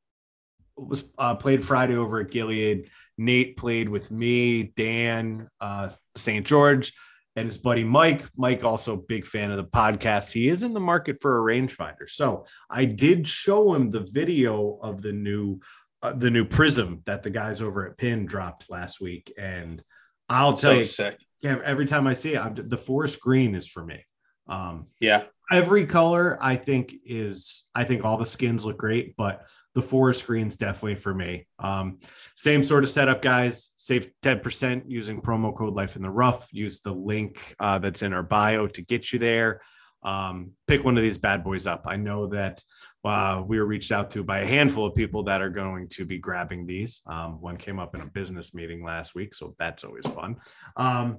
[0.76, 2.90] was uh, played Friday over at Gilead.
[3.18, 6.46] Nate played with me, Dan, uh, St.
[6.46, 6.92] George,
[7.34, 8.26] and his buddy Mike.
[8.36, 10.32] Mike also big fan of the podcast.
[10.32, 14.78] He is in the market for a rangefinder, so I did show him the video
[14.82, 15.60] of the new
[16.02, 19.82] uh, the new Prism that the guys over at Pin dropped last week, and
[20.28, 21.18] I'll tell So you, sick.
[21.40, 24.04] yeah, every time I see it, I'm, the forest green is for me.
[24.48, 25.24] Um, Yeah.
[25.50, 30.26] every color I think is I think all the skins look great, but the forest
[30.26, 31.46] green's definitely for me.
[31.58, 31.98] Um,
[32.34, 33.70] same sort of setup, guys.
[33.74, 36.48] Save 10% using promo code life in the rough.
[36.50, 39.60] Use the link uh, that's in our bio to get you there.
[40.02, 41.82] Um, pick one of these bad boys up.
[41.86, 42.62] I know that
[43.04, 46.04] uh, we were reached out to by a handful of people that are going to
[46.06, 47.02] be grabbing these.
[47.06, 50.36] Um, one came up in a business meeting last week, so that's always fun.
[50.76, 51.18] Um,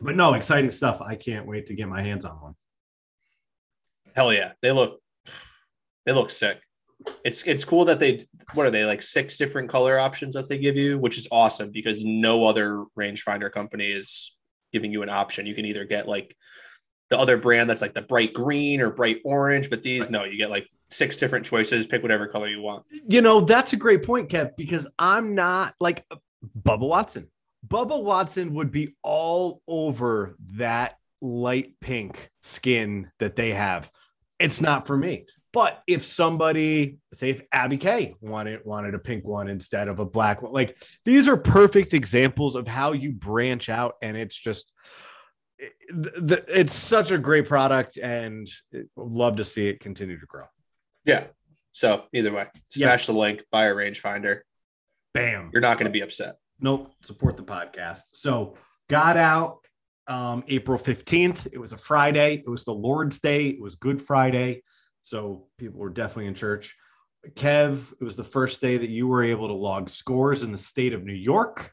[0.00, 1.00] but no, exciting stuff.
[1.00, 2.54] I can't wait to get my hands on one.
[4.14, 4.52] Hell yeah.
[4.62, 5.00] They look
[6.06, 6.60] they look sick.
[7.24, 10.58] It's it's cool that they what are they like six different color options that they
[10.58, 14.36] give you, which is awesome because no other rangefinder company is
[14.72, 15.46] giving you an option.
[15.46, 16.36] You can either get like
[17.10, 20.38] the other brand that's like the bright green or bright orange, but these no, you
[20.38, 22.84] get like six different choices, pick whatever color you want.
[23.08, 26.04] You know, that's a great point, Kev, because I'm not like
[26.62, 27.28] Bubba Watson.
[27.66, 33.90] Bubba Watson would be all over that light pink skin that they have.
[34.38, 35.26] It's not for me.
[35.52, 40.04] But if somebody, say if Abby K wanted wanted a pink one instead of a
[40.04, 44.72] black one, like these are perfect examples of how you branch out, and it's just
[45.58, 48.48] it's such a great product, and
[48.96, 50.44] love to see it continue to grow.
[51.04, 51.24] Yeah.
[51.72, 54.40] So either way, smash the link, buy a rangefinder.
[55.14, 55.50] Bam.
[55.52, 56.36] You're not going to be upset.
[56.60, 58.14] Nope support the podcast.
[58.14, 58.56] So
[58.88, 59.58] got out
[60.06, 62.42] um april 15th it was a friday.
[62.44, 63.48] It was the lord's day.
[63.48, 64.62] It was good friday.
[65.00, 66.76] So people were definitely in church.
[67.34, 70.58] Kev it was the first day that you were able to log scores in the
[70.58, 71.72] state of new york.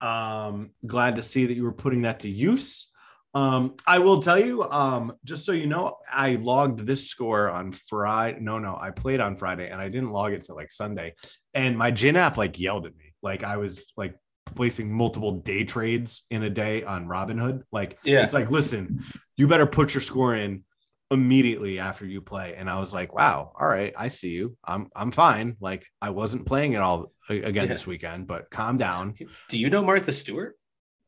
[0.00, 2.90] Um glad to see that you were putting that to use.
[3.34, 7.72] Um i will tell you um just so you know i logged this score on
[7.72, 11.14] friday no no i played on friday and i didn't log it till like sunday.
[11.52, 14.14] And my GHIN app like yelled at me like i was like
[14.54, 18.22] placing multiple day trades in a day on robinhood like Yeah.
[18.24, 19.02] it's like listen
[19.36, 20.62] you better put your score in
[21.10, 24.88] immediately after you play and i was like wow all right i see you i'm
[24.94, 27.72] i'm fine like i wasn't playing it all again Yeah.
[27.72, 29.14] this weekend but calm down
[29.48, 30.56] Do you know Martha Stewart?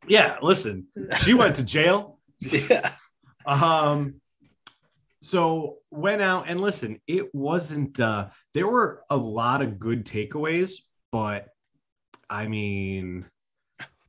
[0.08, 0.86] yeah listen
[1.22, 2.92] she went to jail yeah.
[3.46, 4.20] um
[5.22, 10.72] so went out and listen it wasn't uh there were a lot of good takeaways
[11.10, 11.48] but
[12.30, 13.24] i mean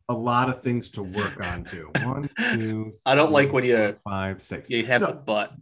[0.10, 3.98] a lot of things to work on too one two I don't like when you
[4.04, 5.08] five six you have No.
[5.08, 5.54] the butt.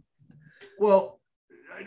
[0.78, 1.20] well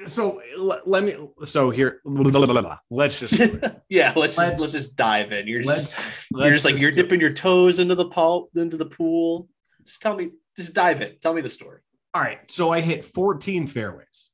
[0.08, 3.40] so l- let me so here let's just
[3.90, 5.48] yeah, let's, Let's- just let's just dive in.
[5.48, 7.04] You're just let's you're just like you're do it.
[7.04, 9.48] dipping your toes into the pool into the pool.
[9.86, 11.18] Just tell me, just dive in.
[11.22, 11.80] Tell me the story.
[12.14, 14.28] all right so i hit 14 fairways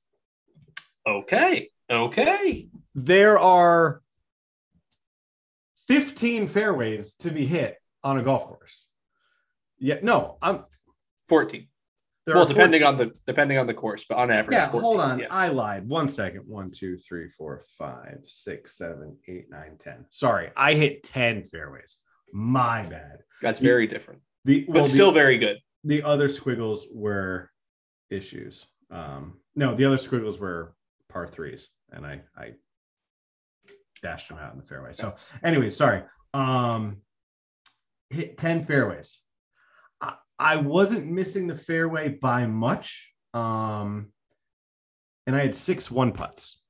[1.07, 1.69] Okay.
[1.89, 2.67] Okay.
[2.95, 4.01] there are
[5.87, 8.85] 15 fairways to be hit on a golf course.
[9.77, 10.63] Yeah, no, I'm
[11.27, 11.67] 14.
[12.25, 14.81] there well, depending 14 on the depending on the course, but on average, Yeah, 14.
[14.81, 15.19] hold on.
[15.19, 15.27] Yeah.
[15.29, 15.87] I lied.
[15.87, 16.41] One second.
[16.47, 20.05] One, two, three, four, five, six, seven, eight, nine, ten.
[20.11, 21.99] Sorry, I hit 10 fairways.
[22.33, 23.19] My bad.
[23.41, 25.57] That's very different, The but well, still the, very good.
[25.83, 27.51] the other squiggles were
[28.09, 28.65] issues.
[28.89, 30.73] Um, no, the other squiggles were
[31.09, 32.53] par threes, and I I
[34.05, 34.93] dashed them out in the fairway.
[34.93, 36.03] So, anyway, sorry.
[36.33, 36.97] Um,
[38.11, 39.19] hit 10 fairways.
[39.99, 43.11] I, I wasn't missing the fairway by much.
[43.33, 44.11] Um,
[45.25, 46.61] and I had six one putts.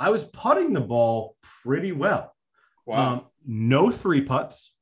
[0.00, 2.34] I was putting the ball pretty well.
[2.86, 3.12] Wow.
[3.12, 4.74] Um, no three putts,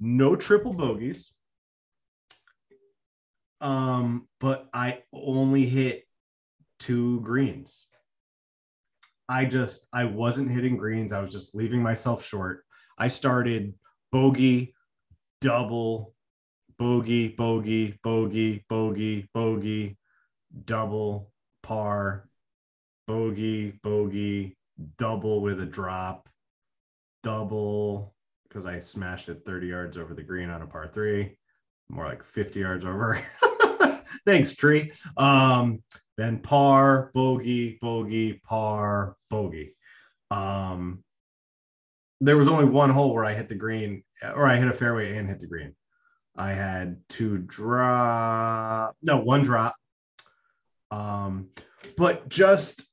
[0.00, 1.32] no triple bogeys.
[3.60, 6.04] Um, but I only hit
[6.78, 7.86] two greens.
[9.30, 11.12] I just I wasn't hitting greens.
[11.12, 12.64] I was just leaving myself short.
[12.98, 13.74] I started
[14.10, 14.74] bogey,
[15.40, 16.14] double,
[16.80, 19.96] bogey, bogey, bogey, bogey, bogey,
[20.64, 21.30] double,
[21.62, 22.28] par,
[23.06, 24.56] bogey, bogey,
[24.98, 26.28] double with a drop,
[27.22, 28.16] double
[28.48, 31.38] because I smashed it 30 yards over the green on a par three,
[31.88, 33.22] more like 50 yards over.
[34.26, 34.92] Thanks, tree.
[35.16, 35.82] Um,
[36.16, 39.74] then par, bogey, bogey, par, bogey.
[40.30, 41.02] Um,
[42.20, 45.16] there was only one hole where I hit the green, or I hit a fairway
[45.16, 45.74] and hit the green.
[46.36, 49.74] I had two drop, no, one drop.
[50.90, 51.48] Um,
[51.96, 52.90] but just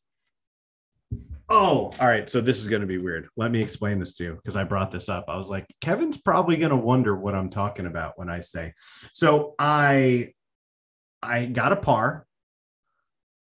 [1.49, 2.29] oh, all right.
[2.29, 3.29] So this is going to be weird.
[3.37, 5.25] Let me explain this to you because I brought this up.
[5.27, 8.73] I was like, Kevin's probably going to wonder what I'm talking about when I say.
[9.13, 10.33] So I
[11.21, 12.25] I got a par.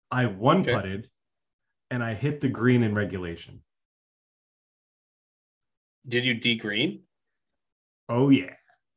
[0.09, 1.09] I one putted, okay.
[1.91, 3.61] and I hit the green in regulation.
[6.07, 7.01] Did you de green?
[8.07, 8.53] Oh yeah.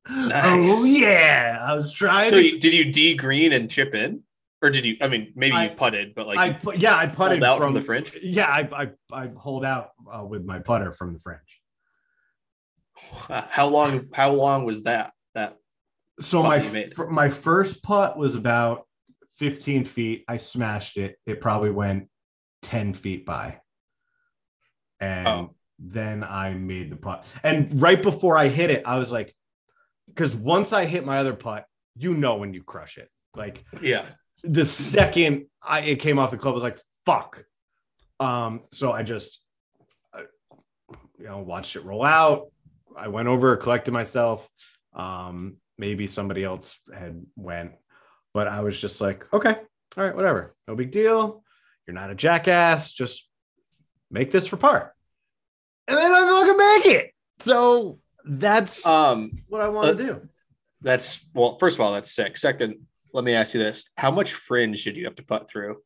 [0.09, 0.71] Nice.
[0.73, 1.59] Oh yeah.
[1.61, 2.31] I was trying.
[2.31, 2.59] So to...
[2.59, 4.23] did you de green and chip in?
[4.63, 4.97] or did you?
[5.01, 7.75] I mean, maybe I, you putted, but like, I yeah, I putted out from, from,
[7.75, 8.17] the fringe.
[8.23, 11.41] Yeah, I I, I hold out uh, with my putter from the fringe.
[13.29, 14.09] How long?
[14.13, 15.13] How long was that?
[15.35, 15.57] That
[16.21, 18.87] so my my first putt was about
[19.39, 20.25] 15 feet.
[20.29, 21.19] I smashed it.
[21.27, 22.09] It probably went
[22.63, 23.61] 10 feet by,
[25.01, 25.55] and oh.
[25.79, 27.25] then I made the putt.
[27.43, 29.35] And right before I hit it, I was like,
[30.07, 31.65] because once I hit my other putt,
[31.97, 33.09] you know when you crush it.
[33.35, 34.05] Like, yeah,
[34.43, 37.43] the second I it came off the club, I was like, fuck.
[38.19, 39.41] Um, so I just
[40.13, 40.25] I,
[41.19, 42.49] you know watched it roll out.
[42.97, 44.47] I went over, collected myself.
[44.93, 47.73] Um, maybe somebody else had went,
[48.35, 49.57] but I was just like, okay,
[49.97, 51.43] all right, whatever, no big deal.
[51.87, 52.93] You're not a jackass.
[52.93, 53.29] Just
[54.11, 54.95] make this for par,
[55.89, 57.13] and then I'm gonna make it.
[57.41, 60.29] So that's um what I want to uh, do.
[60.83, 62.39] That's well, first of all, that's sick.
[62.39, 62.77] Second,
[63.13, 65.79] let me ask you this: How much fringe did you have to put through?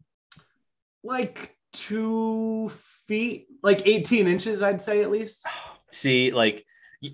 [1.02, 2.70] Like two
[3.06, 5.46] feet, like 18 inches, I'd say at least.
[5.90, 6.66] See, like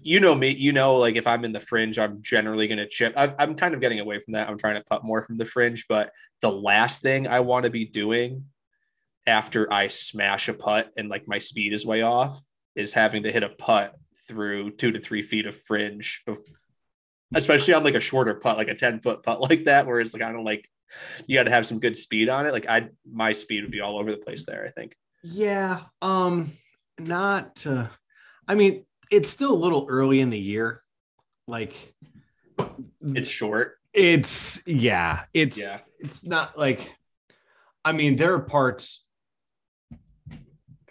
[0.02, 2.88] you know me, you know, like if I'm in the fringe, I'm generally going to
[2.88, 3.14] chip.
[3.16, 4.48] i am kind of getting away from that.
[4.48, 7.70] I'm trying to putt more from the fringe, but the last thing I want to
[7.70, 8.44] be doing
[9.26, 12.40] after I smash a putt and like my speed is way off
[12.74, 13.94] is having to hit a putt
[14.26, 16.24] through two to three feet of fringe
[17.34, 20.12] especially on like a shorter putt, like a 10 foot putt like that, where it's
[20.14, 20.68] like don't like
[21.26, 22.52] you got to have some good speed on it.
[22.52, 24.64] Like I, my speed would be all over the place there.
[24.66, 24.94] I think.
[25.22, 25.82] Yeah.
[26.02, 26.52] Um,
[26.98, 27.64] not.
[27.66, 27.86] Uh,
[28.48, 30.82] I mean, it's still a little early in the year.
[31.46, 31.74] Like,
[33.02, 33.78] it's short.
[33.92, 35.24] It's yeah.
[35.34, 35.78] It's yeah.
[35.98, 36.92] It's not like.
[37.84, 39.04] I mean, there are parts.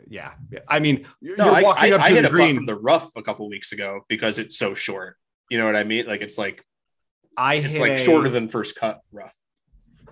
[0.09, 0.33] Yeah,
[0.67, 2.55] I mean, you're no, walking I, up I, to I hit the green.
[2.55, 5.15] from the rough a couple weeks ago because it's so short.
[5.51, 6.07] You know what I mean?
[6.07, 6.65] Like it's like
[7.37, 9.35] I it's like a, shorter than first cut rough.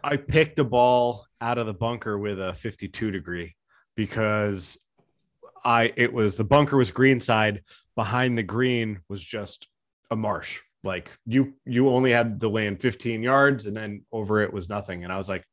[0.03, 3.55] I picked a ball out of the bunker with a 52 degree
[3.95, 4.77] because
[5.65, 7.63] I it was the bunker was green side
[7.97, 9.67] behind the green was just
[10.09, 10.61] a marsh.
[10.83, 15.03] Like you you only had to land 15 yards and then over it was nothing.
[15.03, 15.43] And I was like,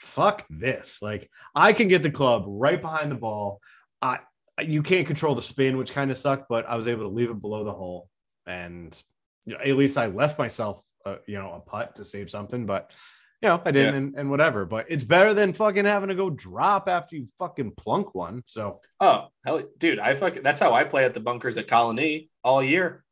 [0.00, 1.00] fuck this.
[1.00, 3.60] Like I can get the club right behind the ball.
[4.00, 4.18] I
[4.60, 7.30] you can't control the spin, which kind of sucked, but I was able to leave
[7.30, 8.08] it below the hole
[8.46, 9.00] and
[9.44, 12.64] you know, at least I left myself, a, you know, a putt to save something,
[12.64, 12.90] but
[13.42, 13.98] you know, I didn't, yeah.
[13.98, 14.64] and, and, whatever.
[14.64, 18.44] But it's better than fucking having to go drop after you fucking plunk one.
[18.46, 22.30] So, oh hell, dude, I fucking that's how I play at the bunkers at Colony
[22.44, 23.04] all year.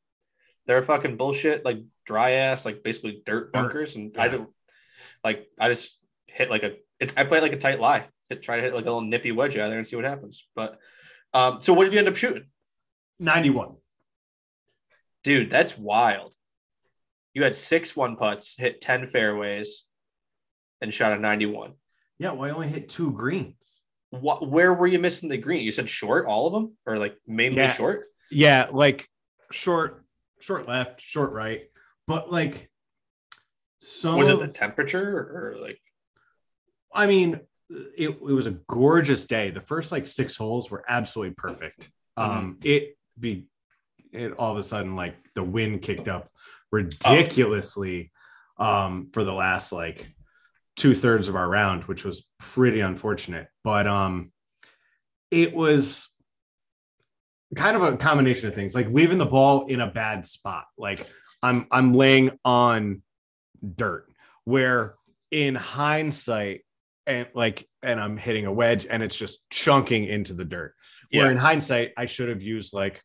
[0.66, 4.22] They're fucking bullshit, like dry ass, like basically dirt bunkers, and yeah.
[4.22, 4.50] I don't
[5.24, 5.48] like.
[5.58, 6.76] I just hit like a.
[7.00, 8.06] It's I play like a tight lie.
[8.28, 10.46] Hit, try to hit like a little nippy wedge out there and see what happens.
[10.54, 10.78] But
[11.34, 12.44] um, so what did you end up shooting?
[13.18, 13.76] Ninety one.
[15.24, 16.34] Dude, that's wild.
[17.34, 19.84] You had six one putts, hit 10 fairways,
[20.80, 21.72] and shot a 91.
[22.18, 23.80] Yeah, well, I only hit two greens.
[24.10, 25.64] What where were you missing the green?
[25.64, 27.72] You said short, all of them, or like mainly yeah.
[27.72, 28.06] short?
[28.30, 29.08] Yeah, like
[29.52, 30.04] short,
[30.40, 31.62] short left, short right.
[32.08, 32.68] But like
[33.78, 35.80] so was it the temperature or like
[36.92, 39.50] I mean, it, it was a gorgeous day.
[39.50, 41.90] The first like six holes were absolutely perfect.
[42.18, 42.30] Mm-hmm.
[42.30, 43.46] Um, it be
[44.12, 46.30] it all of a sudden like the wind kicked up
[46.72, 48.12] ridiculously
[48.58, 48.66] oh.
[48.66, 50.08] um, for the last like
[50.80, 53.48] two thirds of our round, which was pretty unfortunate.
[53.62, 54.32] But um,
[55.30, 56.08] it was
[57.54, 60.64] kind of a combination of things, like leaving the ball in a bad spot.
[60.78, 61.06] Like
[61.42, 63.02] I'm I'm laying on
[63.76, 64.08] dirt,
[64.44, 64.94] where
[65.30, 66.62] in hindsight,
[67.06, 70.74] and like and I'm hitting a wedge and it's just chunking into the dirt.
[71.12, 73.02] Where in hindsight, I should have used like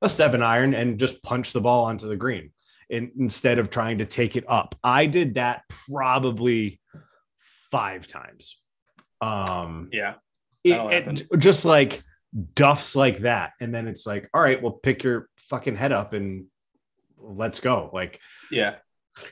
[0.00, 2.52] a seven iron and just punch the ball onto the green
[2.88, 4.76] in, instead of trying to take it up.
[4.84, 6.80] I did that probably
[7.76, 8.58] five times.
[9.20, 10.14] Um, yeah.
[10.64, 12.02] It, it, just like
[12.54, 13.52] duffs like that.
[13.60, 16.46] And then it's like, all right, well, pick your fucking head up and
[17.18, 17.90] let's go.
[17.92, 18.18] Like,
[18.50, 18.76] yeah.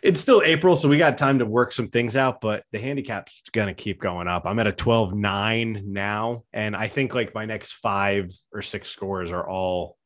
[0.02, 3.42] It's still April, so we got time to work some things out, but the handicap's
[3.52, 4.46] going to keep going up.
[4.46, 6.44] I'm at a 12 9 now.
[6.52, 9.98] And I think like my next five or six scores are all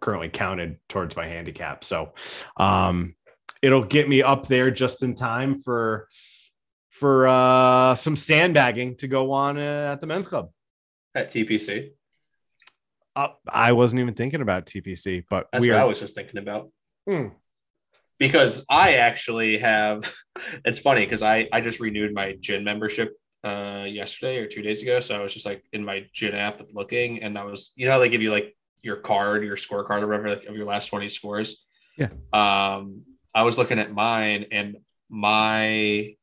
[0.00, 1.84] currently counted towards my handicap.
[1.84, 2.12] So,
[2.58, 3.14] um,
[3.62, 6.08] it'll get me up there just in time for
[6.98, 10.50] for uh some sandbagging to go on uh, at the men's club.
[11.14, 11.90] At TPC.
[13.14, 15.82] Uh, I wasn't even thinking about TPC, but That's we what are.
[15.82, 16.70] I was just thinking about.
[17.08, 17.28] Hmm.
[18.18, 20.10] Because I actually have
[20.64, 24.82] it's funny because I, I just renewed my GHIN membership uh yesterday or two days
[24.82, 25.00] ago.
[25.00, 27.92] So I was just like in my GHIN app looking and I was you know
[27.92, 30.86] how they give you like your card, your scorecard or whatever like, of your last
[30.86, 31.64] 20 scores.
[31.98, 32.08] Yeah.
[32.32, 33.02] Um
[33.34, 34.76] I was looking at mine and
[35.08, 36.15] my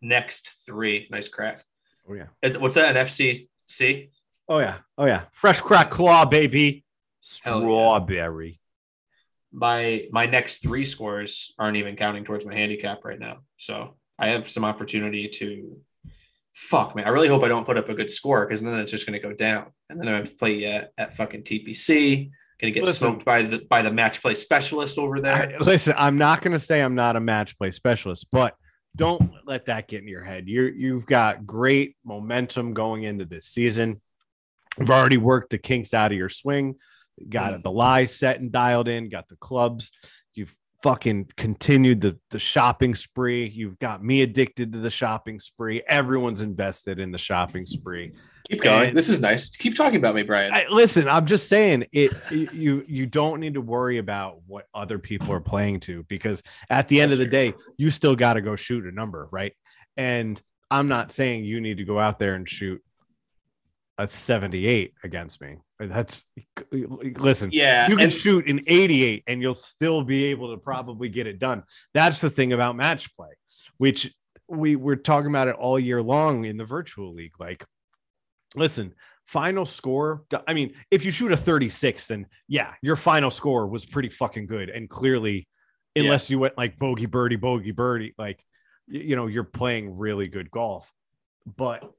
[0.00, 1.62] next three, nice crack.
[2.08, 2.26] Oh yeah.
[2.58, 2.96] What's that?
[2.96, 4.10] An FCC?
[4.48, 4.78] Oh yeah.
[4.96, 5.24] Oh yeah.
[5.32, 6.84] Fresh crack claw, baby.
[7.42, 7.66] Hell yeah.
[7.66, 8.60] Strawberry.
[9.52, 13.38] my my next three scores aren't even counting towards my handicap right now.
[13.56, 15.78] So I have some opportunity to
[16.54, 17.06] fuck man.
[17.06, 19.20] I really hope I don't put up a good score because then it's just gonna
[19.20, 19.70] go down.
[19.90, 22.30] And then I have to play at, at fucking TPC.
[22.60, 23.10] Gonna get Listen.
[23.10, 25.54] smoked by the by the match play specialist over there.
[25.54, 28.56] I- listen, I'm not going to say I'm not a match play specialist, but
[28.98, 30.46] don't let that get in your head.
[30.48, 34.02] You're you've got great momentum going into this season.
[34.78, 36.74] You've already worked the kinks out of your swing,
[37.28, 37.62] got Mm.
[37.62, 39.90] the lie set and dialed in, got the clubs.
[40.34, 43.48] You've fucking continued the the shopping spree.
[43.48, 45.82] You've got me addicted to the shopping spree.
[45.88, 48.12] Everyone's invested in the shopping spree.
[48.50, 48.88] Keep going.
[48.88, 49.48] and- this is nice.
[49.50, 50.52] Keep talking about me, Brian.
[50.52, 52.12] I, listen, I'm just saying it.
[52.30, 56.88] You you don't need to worry about what other people are playing to because at
[56.88, 57.52] the end That's of the true.
[57.52, 59.52] day, you still got to go shoot a number, right?
[59.96, 60.40] And
[60.70, 62.82] I'm not saying you need to go out there and shoot
[63.98, 65.56] a 78 against me.
[65.80, 66.24] That's
[66.72, 67.50] listen.
[67.52, 67.88] yeah.
[67.88, 71.38] You can and- shoot an 88 and you'll still be able to probably get it
[71.38, 71.64] done.
[71.94, 73.30] That's the thing about match play,
[73.76, 74.12] which
[74.48, 77.34] we we're talking about it all year long in the virtual league.
[77.38, 77.64] Like,
[78.54, 78.94] listen,
[79.24, 80.24] final score.
[80.46, 84.46] I mean, if you shoot a 36, then yeah, your final score was pretty fucking
[84.46, 84.70] good.
[84.70, 85.46] And clearly,
[85.94, 86.04] Yeah.
[86.04, 88.42] unless you went like bogey birdie, bogey birdie, like
[88.86, 90.90] you know, you're playing really good golf.
[91.44, 91.90] But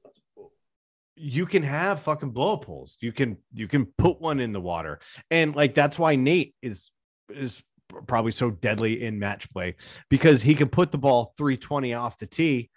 [1.16, 2.96] you can have fucking blow up holes.
[3.00, 5.00] You can you can put one in the water.
[5.30, 6.90] And like that's why Nate is
[7.28, 7.62] is
[8.06, 9.76] probably so deadly in match play
[10.08, 12.70] because he can put the ball 320 off the tee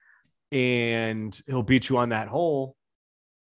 [0.52, 2.76] and he'll beat you on that hole.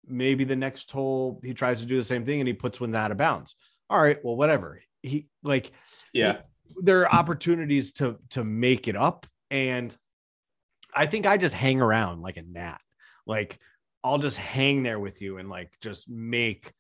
[0.08, 2.96] Maybe the next hole he tries to do the same thing and he puts one
[2.96, 3.56] out of bounds.
[3.90, 4.82] All right, well, whatever.
[5.02, 5.72] He like
[6.14, 6.38] yeah.
[6.78, 9.96] there are opportunities to to make it up and
[10.96, 12.82] i think i just hang around like a gnat
[13.28, 13.60] like
[14.04, 16.74] i'll just hang there with you and like just make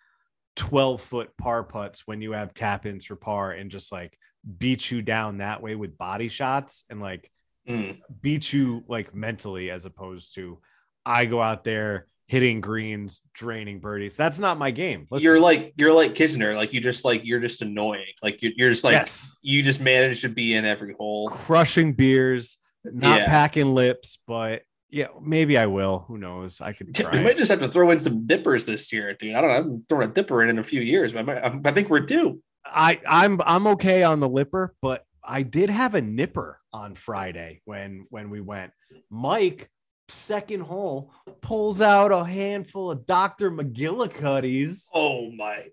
[0.56, 4.18] 12 foot par putts when you have tap ins for par and just like
[4.58, 7.30] beat you down that way with body shots and like
[7.68, 7.98] Mm.
[8.22, 10.60] beat you like mentally as opposed to
[11.04, 15.94] i go out there hitting greens draining birdies that's not my game You're like you're
[15.94, 16.56] like Kisner.
[16.56, 18.06] Like you just like you're just annoying.
[18.24, 21.30] Like you're, you're just like yes you just manage to be in every hole.
[21.30, 23.26] crushing beers, not Yeah.
[23.28, 26.06] packing lips, but yeah, maybe I will.
[26.08, 26.62] Who knows?
[26.62, 29.36] I could We might just have to throw in some dippers this year, dude.
[29.36, 29.58] I don't know.
[29.58, 32.00] I'm throwing a dipper in in a few years, but I, might, I think we're
[32.00, 32.42] due.
[32.66, 37.62] I I'm I'm okay on the lipper, but I did have a nipper on Friday
[37.66, 38.72] when when we went.
[39.10, 39.70] Mike,
[40.10, 43.52] second hole, pulls out a handful of Dr.
[43.52, 44.90] McGillicuddy's.
[44.94, 45.68] Oh my!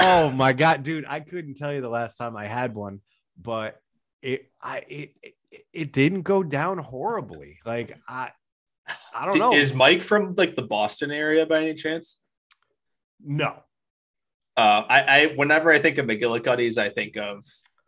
[0.00, 1.04] Oh my god, dude!
[1.08, 3.00] I couldn't tell you the last time I had one,
[3.40, 3.80] but
[4.22, 7.58] it I it it, it didn't go down horribly.
[7.64, 8.30] Like I
[9.14, 9.52] I don't Did- know.
[9.54, 12.20] Is Mike from like the Boston area by any chance?
[13.24, 13.62] no.
[14.58, 17.44] Uh, I, I whenever I think of McGillicuddy's, I think of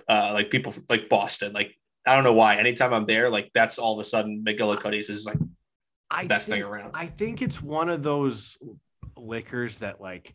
[0.06, 1.54] uh, like people from, like Boston.
[1.54, 1.74] Like
[2.08, 2.56] I don't know why.
[2.56, 5.38] Anytime I'm there, like that's all of a sudden McGillicuddy's is like
[6.10, 6.92] I best think, thing around.
[6.94, 8.56] I think it's one of those
[9.16, 10.34] liquors that like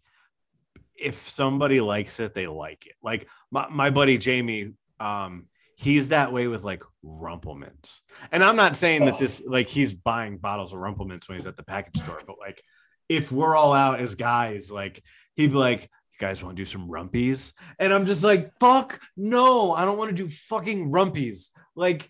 [0.95, 2.95] if somebody likes it, they like it.
[3.01, 8.01] Like my, my buddy Jamie, um, he's that way with like Rumple Minze.
[8.32, 9.17] And I'm not saying that Oh.
[9.17, 12.38] this like he's buying bottles of Rumple Minze when he's at the package store, but
[12.39, 12.61] like
[13.09, 15.03] if we're all out as guys, like
[15.36, 15.89] he'd be like,
[16.20, 17.53] You guys want to do some rumpies?
[17.80, 21.49] And I'm just like, fuck no, I don't want to do fucking rumpies.
[21.76, 22.09] Like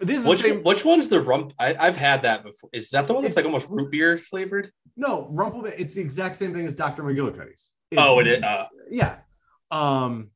[0.00, 1.52] this is Which the same which one's the rump?
[1.58, 2.70] I, I've had that before.
[2.72, 4.70] Is that the one that's like almost root beer flavored?
[4.96, 5.74] No, Rumplement.
[5.78, 7.02] It's the exact same thing as Dr.
[7.02, 7.70] McGillicuddy's.
[7.90, 8.42] It- Oh, it is.
[8.42, 9.16] Uh, Yeah.
[9.70, 10.30] Um,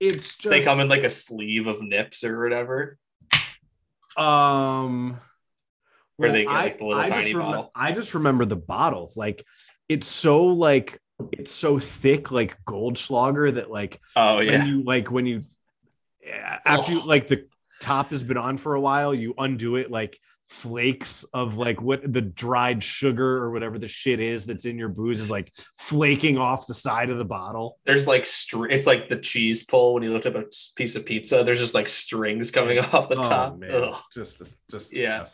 [0.00, 2.98] it's just they come in like a sleeve of nips or whatever.
[4.16, 5.18] um.
[6.16, 7.70] Where they get, like, the little just tiny remem- bottle.
[7.74, 9.12] I just remember the bottle.
[9.16, 9.44] Like
[9.88, 10.98] it's so like
[11.32, 14.64] it's so thick, like Goldschlager, that like Oh when yeah.
[14.64, 15.44] you like when you
[16.64, 17.46] after you like the
[17.80, 22.00] top has been on for a while, you undo it like flakes of like what
[22.12, 26.38] the dried sugar or whatever the shit is that's in your booze is like flaking
[26.38, 27.78] off the side of the bottle.
[27.84, 30.44] There's like str- it's like the cheese pull when you lift up a
[30.76, 31.42] piece of pizza.
[31.42, 33.58] There's just like strings coming off the Oh, top.
[33.58, 33.70] man.
[33.72, 33.96] Ugh.
[34.14, 34.40] Just
[34.70, 35.24] just Yeah.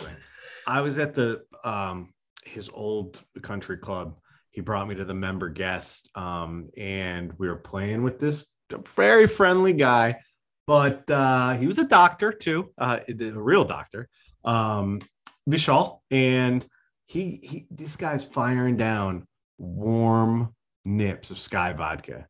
[0.67, 2.15] I was at the um
[2.45, 4.17] his old country club.
[4.53, 8.47] He brought me to the member guest um and we were playing with this
[8.95, 10.21] very friendly guy,
[10.67, 14.09] but uh he was a doctor too, uh a real doctor.
[14.45, 15.01] Um
[15.49, 16.65] Vishal and
[17.07, 19.27] he he this guy's firing down
[19.59, 22.27] warm nips of Skyy vodka.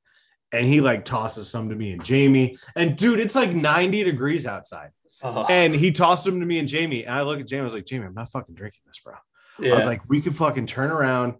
[0.52, 2.58] And he like tosses some to me and Jamie.
[2.76, 4.90] And dude, it's like 90 degrees outside.
[5.22, 5.46] Ugh.
[5.48, 7.04] And he tossed them to me and Jamie.
[7.04, 9.14] And I look at Jamie, I was like, Jamie, I'm not fucking drinking this, bro.
[9.58, 9.72] yeah.
[9.72, 11.34] I was like, we could fucking turn around,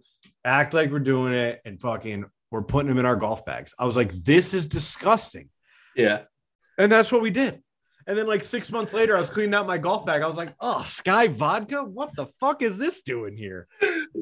[0.45, 3.73] act like we're doing it, and fucking we're putting them in our golf bags.
[3.79, 5.49] I was like, this is disgusting.
[5.95, 6.23] yeah.
[6.77, 7.61] And that's what we did.
[8.05, 10.21] And then like six months later, I was cleaning out my golf bag.
[10.21, 11.83] I was like, oh, Skyy Vodka?
[11.83, 13.67] What the fuck is this doing here?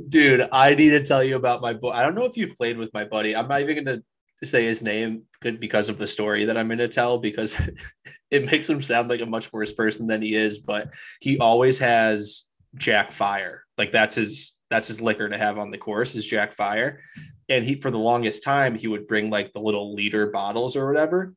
[0.10, 1.92] Dude, I need to tell you about my boy.
[1.92, 3.36] I don't know if you've played with my buddy.
[3.36, 4.02] I'm not even gonna
[4.44, 7.60] say his name good because of the story that I'm gonna tell because
[8.32, 11.80] it makes him sound like a much worse person than he is, but he always
[11.80, 12.46] has
[12.76, 13.64] Jack Fire.
[13.78, 17.02] Like that's his that's his liquor to have on the course is Jack Fire.
[17.50, 20.88] And he for the longest time he would bring like the little liter bottles or
[20.88, 21.34] whatever.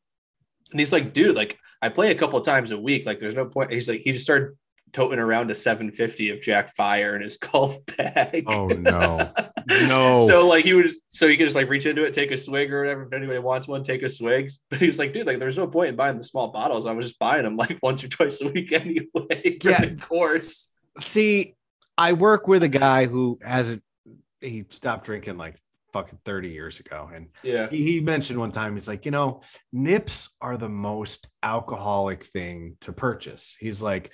[0.70, 3.04] And he's like, dude, like I play a couple of times a week.
[3.04, 3.72] Like there's no point.
[3.72, 4.56] He's like, he just started
[4.92, 8.44] toting around a 750 of Jack Fire in his golf bag.
[8.46, 9.32] Oh no.
[9.88, 10.20] No.
[10.20, 12.36] So like he would just so he could just like reach into it, take a
[12.36, 13.04] swig or whatever.
[13.04, 14.50] If anybody wants one, take a swig.
[14.68, 16.84] But he was like, dude, like there's no point in buying the small bottles.
[16.84, 19.26] I was just buying them like once or twice a week anyway for
[19.70, 19.86] Yeah.
[19.86, 20.70] the course.
[21.00, 21.54] See,
[21.96, 23.82] I work with a guy who hasn't
[24.40, 25.60] he stopped drinking like
[25.92, 27.08] fucking 30 years ago.
[27.14, 27.70] And Yeah.
[27.70, 29.42] he, he mentioned one time, he's like, you know,
[29.72, 33.56] nips are the most alcoholic thing to purchase.
[33.58, 34.10] He's like,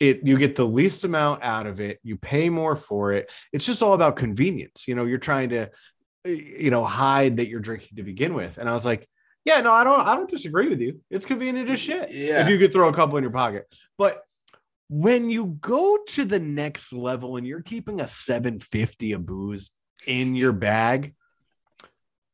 [0.00, 3.32] it you get the least amount out of it, you pay more for it.
[3.52, 4.88] It's just all about convenience.
[4.88, 5.70] You know, you're trying to
[6.24, 8.56] you know hide that you're drinking to begin with.
[8.58, 9.08] And I was like,
[9.44, 11.00] yeah, no, I don't I don't disagree with you.
[11.10, 12.08] It's convenient as shit.
[12.12, 12.42] Yeah.
[12.42, 13.66] If you could throw a couple in your pocket.
[13.98, 14.22] But
[14.88, 19.70] when you go to the next level and you're keeping a 750 of booze
[20.06, 21.14] in your bag,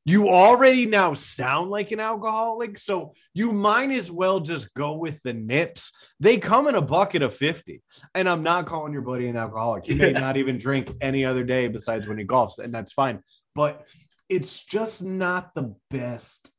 [0.05, 2.79] you already now sound like an alcoholic.
[2.79, 5.93] So you might as well just go with the nips.
[6.19, 7.83] They come in a bucket of 50.
[8.15, 9.85] And I'm not calling your buddy an alcoholic.
[9.85, 13.21] He may not even drink any other day besides when he golfs, and that's fine.
[13.55, 13.87] But
[14.29, 16.51] it's just not the best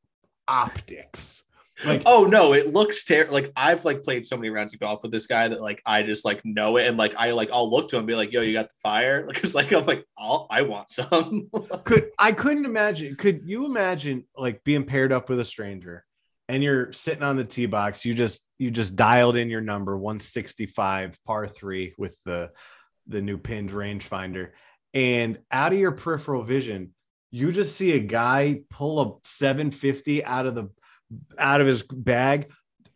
[0.46, 1.42] optics.
[1.84, 3.34] Like, Oh no, it looks terrible.
[3.34, 6.02] Like I've like played so many rounds of golf with this guy that like I
[6.02, 8.32] just like know it and like I like I'll look to him and be like,
[8.32, 11.48] "Yo, you got the fire?" Because like I'm like, I'll, I want some.
[11.84, 13.16] could I couldn't imagine.
[13.16, 16.04] Could you imagine like being paired up with a stranger
[16.48, 18.04] and you're sitting on the tee box?
[18.04, 22.50] You just you just dialed in your number 165 par three with the
[23.08, 24.50] the new pinned rangefinder,
[24.94, 26.94] and out of your peripheral vision,
[27.30, 30.68] you just see a guy pull a 750 out of the
[31.38, 32.50] out of his bag,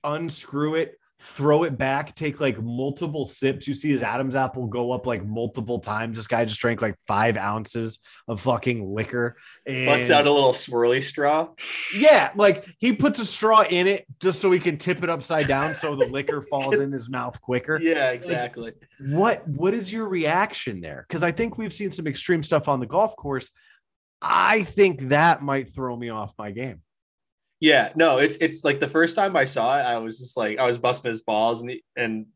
[0.04, 0.98] unscrew it.
[1.18, 3.66] Throw it back, take like multiple sips.
[3.66, 6.18] You see his Adam's apple go up like multiple times.
[6.18, 9.38] This guy just drank like five ounces of fucking liquor.
[9.66, 11.48] And Bust out a little swirly straw.
[11.96, 15.48] yeah, like he puts a straw in it just so he can tip it upside
[15.48, 17.78] down so the liquor falls in his mouth quicker.
[17.80, 18.74] Yeah, exactly.
[19.00, 21.06] What what is your reaction there?
[21.08, 23.50] Because I think we've seen some extreme stuff on the golf course.
[24.20, 26.82] I think that might throw me off my game.
[27.60, 30.58] Yeah, no, it's it's like the first time I saw it, I was just like
[30.58, 32.26] I was busting his balls and he, and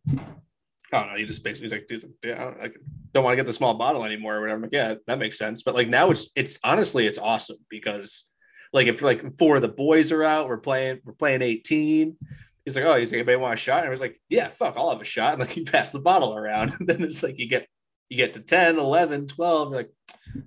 [0.93, 1.17] I don't know.
[1.17, 2.73] He just basically was like, dude, I don't,
[3.13, 4.57] don't want to get the small bottle anymore or whatever.
[4.57, 5.63] I'm like, yeah, that makes sense.
[5.63, 8.27] But like now it's it's honestly it's awesome because
[8.73, 12.17] like if like four of the boys are out, we're playing we're playing 18.
[12.65, 13.81] He's like, oh, he's like, anybody want a shot?
[13.81, 15.35] And I was like, yeah, fuck, I'll have a shot.
[15.35, 16.73] And like you pass the bottle around.
[16.79, 17.69] And then it's like you get
[18.09, 19.69] you get to 10, 11, 12.
[19.69, 19.91] You're like,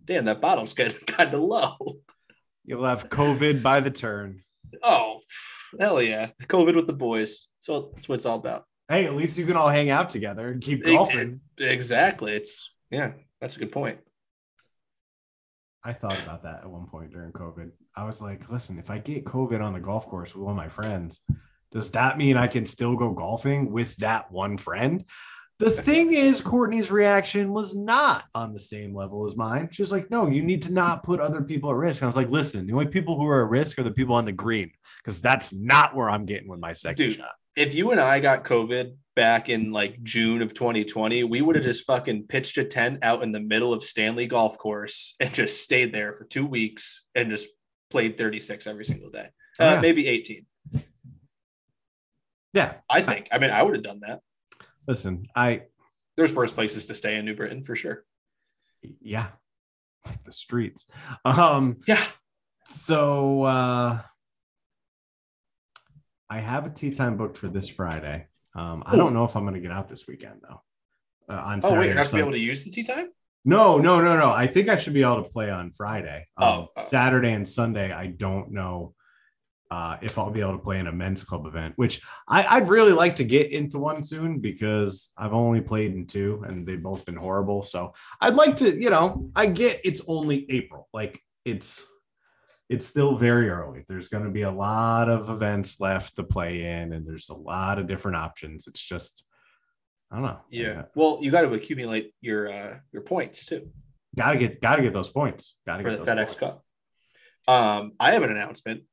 [0.04, 2.00] damn, that bottle's getting kind of low.
[2.66, 4.44] You'll have COVID by the turn.
[4.82, 5.20] Oh,
[5.80, 6.30] hell yeah.
[6.44, 7.50] COVID with the boys.
[7.60, 8.66] So that's what it's all about.
[8.90, 11.42] Hey, at least you can all hang out together and keep golfing.
[11.58, 12.34] Exactly.
[12.34, 14.00] It's, yeah, that's a good point.
[15.84, 17.72] I thought about that at one point during COVID.
[17.96, 20.58] I was like, listen, if I get COVID on the golf course with one of
[20.58, 21.22] my friends,
[21.72, 25.04] does that mean I can still go golfing with that one friend?
[25.60, 29.70] The thing is, Courtney's reaction was not on the same level as mine.
[29.72, 32.02] She was like, no, you need to not put other people at risk.
[32.02, 34.16] And I was like, listen, the only people who are at risk are the people
[34.16, 37.16] on the green, because that's not where I'm getting with my second Dude.
[37.18, 37.32] shot.
[37.56, 41.64] If you and I got COVID back in like June of 2020, we would have
[41.64, 45.62] just fucking pitched a tent out in the middle of Stanley Golf Course and just
[45.64, 47.48] stayed there for two weeks and just
[47.92, 49.30] played 36 every single day.
[49.60, 49.82] Uh, Yeah.
[49.82, 50.46] Maybe 18.
[52.54, 52.74] Yeah.
[52.90, 53.28] I think.
[53.32, 54.22] I mean, I would have done that.
[54.88, 55.64] Listen, I
[56.18, 58.04] there's worse places to stay in New Britain for sure.
[59.02, 59.28] Yeah,
[60.06, 60.86] like the streets.
[61.26, 62.04] Um, Yeah.
[62.68, 64.02] so uh,
[66.30, 68.28] I have a tee time booked for this Friday.
[68.56, 70.62] Um, I don't know if I'm going to get out this weekend though.
[71.34, 73.08] Uh, on Oh Saturday wait, you're not gonna be able to use the tee time?
[73.46, 74.32] No, no, no, no.
[74.32, 76.28] I think I should be able to play on Friday.
[76.38, 76.84] Um, Oh, oh.
[76.84, 78.94] Saturday and Sunday, I don't know
[79.74, 82.70] uh, if I'll be able to play in a men's club event, which I, I'd
[82.70, 86.82] really like to get into one soon because I've only played in two and they've
[86.82, 87.64] both been horrible.
[87.64, 90.90] So I'd like to, you know, I get it's only April.
[90.94, 91.84] Like it's
[92.70, 93.84] it's still very early.
[93.88, 97.36] There's going to be a lot of events left to play in, and there's a
[97.36, 98.68] lot of different options.
[98.68, 99.24] It's just,
[100.12, 100.40] I don't know.
[100.50, 100.84] Yeah.
[100.96, 103.72] Well, you got to accumulate your uh your points too
[104.16, 105.56] gotta get gotta get those points.
[105.66, 106.36] Gotta get the FedEx points.
[106.36, 106.64] Cup.
[107.48, 108.84] Um, I have an announcement,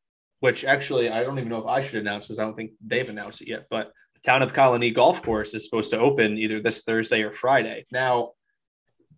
[0.40, 3.08] which actually I don't even know if I should announce because I don't think they've
[3.08, 3.66] announced it yet.
[3.70, 7.32] But the town of Colony Golf Course is supposed to open either this Thursday or
[7.32, 7.86] Friday.
[7.92, 8.32] Now,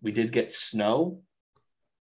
[0.01, 1.21] we did get snow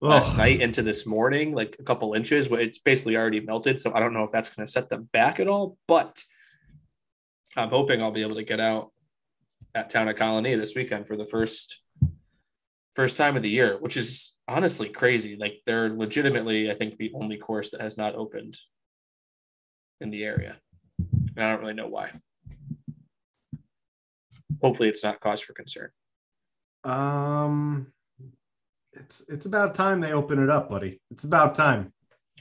[0.00, 2.48] last night into this morning, like a couple inches.
[2.48, 5.08] But it's basically already melted, so I don't know if that's going to set them
[5.12, 5.78] back at all.
[5.86, 6.22] But
[7.56, 8.90] I'm hoping I'll be able to get out
[9.76, 11.80] at town of Colony this weekend for the first
[12.94, 15.36] first time of the year, which is honestly crazy.
[15.36, 18.56] Like they're legitimately, I think, the only course that has not opened
[20.00, 20.56] in the area.
[20.98, 22.10] And I don't really know why.
[24.62, 25.90] Hopefully, it's not cause for concern.
[26.84, 27.92] Um,
[28.92, 31.00] it's it's about time they open it up, buddy.
[31.10, 31.92] It's about time.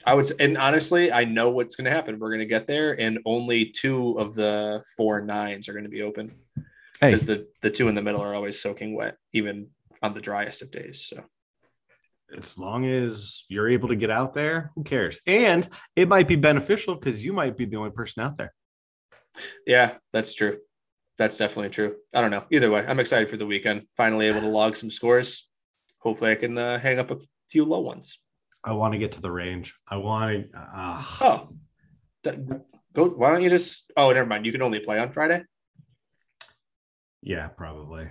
[0.06, 2.18] I would, say, and honestly, I know what's going to happen.
[2.18, 5.90] We're going to get there, and only two of the four nines are going to
[5.90, 6.30] be open
[7.00, 9.68] Hey, because the the two in the middle are always soaking wet, even
[10.02, 11.04] on the driest of days.
[11.06, 11.24] So
[12.36, 15.20] as long as you're able to get out there, who cares?
[15.26, 18.52] And it might be beneficial because you might be the only person out there.
[19.66, 20.58] yeah, that's true.
[21.18, 21.96] That's definitely true.
[22.14, 22.44] I don't know.
[22.50, 23.82] Either way, I'm excited for the weekend.
[23.96, 25.48] Finally able to log some scores.
[26.00, 27.18] Hopefully, I can uh, hang up a
[27.50, 28.18] few low ones.
[28.64, 29.74] I want to get to the range.
[29.88, 30.58] I want to.
[30.58, 31.48] Uh, Oh,
[32.22, 32.32] D-
[32.94, 33.04] go.
[33.10, 33.90] Why don't you just?
[33.96, 34.44] Oh, never mind.
[34.46, 35.42] You can only play on Friday.
[37.22, 38.08] yeah, probably.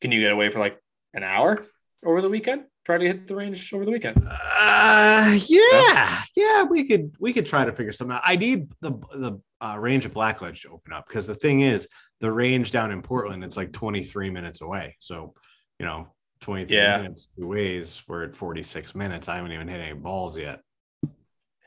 [0.00, 0.78] Can you get away for like
[1.12, 1.64] an hour
[2.04, 2.64] over the weekend?
[2.84, 4.26] Try to hit the range over the weekend.
[4.26, 8.22] Uh, yeah, yeah, we could we could try to figure something out.
[8.24, 11.88] I need the the uh, range of Blackledge to open up because the thing is,
[12.20, 14.96] the range down in Portland, it's like 23 minutes away.
[15.00, 15.32] So,
[15.78, 16.08] you know,
[16.42, 16.98] 23 Yeah.
[16.98, 18.02] minutes two ways.
[18.06, 19.28] We're at 46 minutes.
[19.28, 20.60] I haven't even hit any balls yet.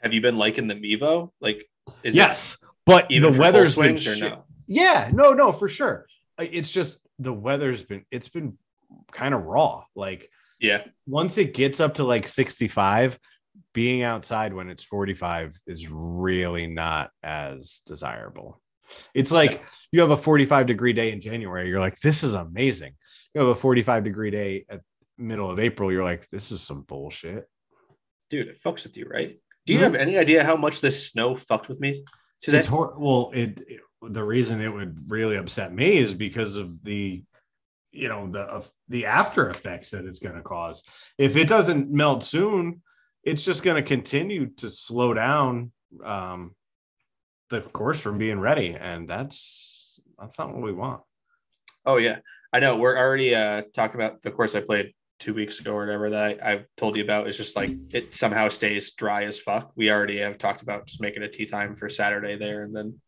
[0.04, 1.32] Have you been liking the Mevo?
[1.42, 1.68] Like,
[2.04, 4.46] is it yes, but even the weather's been swings or no?
[4.68, 6.06] Yeah, no, no, for sure.
[6.38, 8.60] It's just the weather's been it's been
[9.12, 9.86] kind of raw.
[9.96, 10.30] Like
[10.60, 13.18] Yeah, once it gets up to like 65,
[13.74, 18.62] being outside when it's 45 is really not as desirable.
[19.14, 22.94] It's like you have a 45 degree day in January, you're like, this is amazing.
[23.34, 24.82] You have a 45 degree day at
[25.18, 27.46] middle of April, you're like, this is some bullshit.
[28.30, 29.40] dude, it fucks with you, right?
[29.66, 29.84] Do you Mhm.
[29.84, 32.04] have any idea how much this snow fucked with me
[32.42, 32.58] today?
[32.60, 36.84] It's hor- well, it, it- the reason it would really upset me is because of
[36.84, 37.24] the
[37.92, 40.84] you know the of the after effects that it's going to cause.
[41.18, 42.82] If it doesn't melt soon,
[43.24, 45.72] it's just going to continue to slow down
[46.04, 46.54] um
[47.50, 51.02] the course from being ready and that's that's not what we want.
[51.86, 52.18] Oh yeah,
[52.52, 52.76] I know.
[52.76, 56.24] We're already uh talking about the course I played two weeks ago or whatever that
[56.24, 57.28] I, I've told you about.
[57.28, 59.72] It's just like it somehow stays dry as fuck.
[59.76, 63.00] We already have talked about just making a tee time for Saturday there and then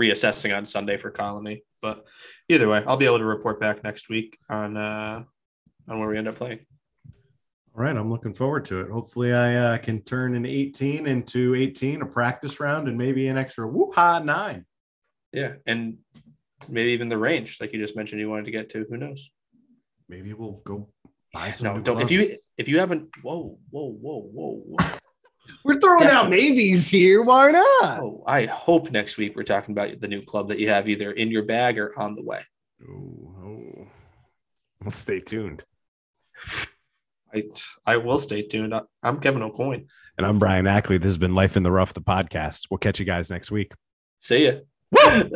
[0.00, 1.62] reassessing on Sunday for Colony.
[1.80, 2.04] But
[2.48, 5.24] either way, I'll be able to report back next week on uh
[5.88, 6.60] on where we end up playing.
[7.76, 8.90] All right, I'm looking forward to it.
[8.90, 13.36] Hopefully, I uh, can turn an 18 into 18, a practice round, and maybe an
[13.36, 14.64] extra woo-ha nine.
[15.32, 15.98] Yeah, and
[16.68, 18.86] maybe even the range, like you just mentioned, you wanted to get to.
[18.88, 19.28] Who knows?
[20.08, 20.88] Maybe we'll go
[21.32, 21.66] buy some.
[21.66, 22.00] No, don't.
[22.00, 24.88] If you if you haven't, whoa, whoa, whoa, whoa, whoa.
[25.64, 26.50] We're throwing out Definitely.
[26.50, 27.22] maybes here.
[27.22, 28.00] Why not?
[28.00, 31.12] Oh, I hope next week we're talking about the new club that you have either
[31.12, 32.40] in your bag or on the way.
[32.82, 33.86] Oh, oh.
[34.82, 35.64] Well, stay tuned.
[37.34, 37.44] I
[37.86, 38.74] I will stay tuned.
[38.74, 39.86] I- I'm Kevin O'Coin.
[40.16, 40.98] And I'm Brian Ackley.
[40.98, 42.66] This has been Life in the Rough, the podcast.
[42.70, 43.72] We'll catch you guys next week.
[44.20, 45.28] See ya.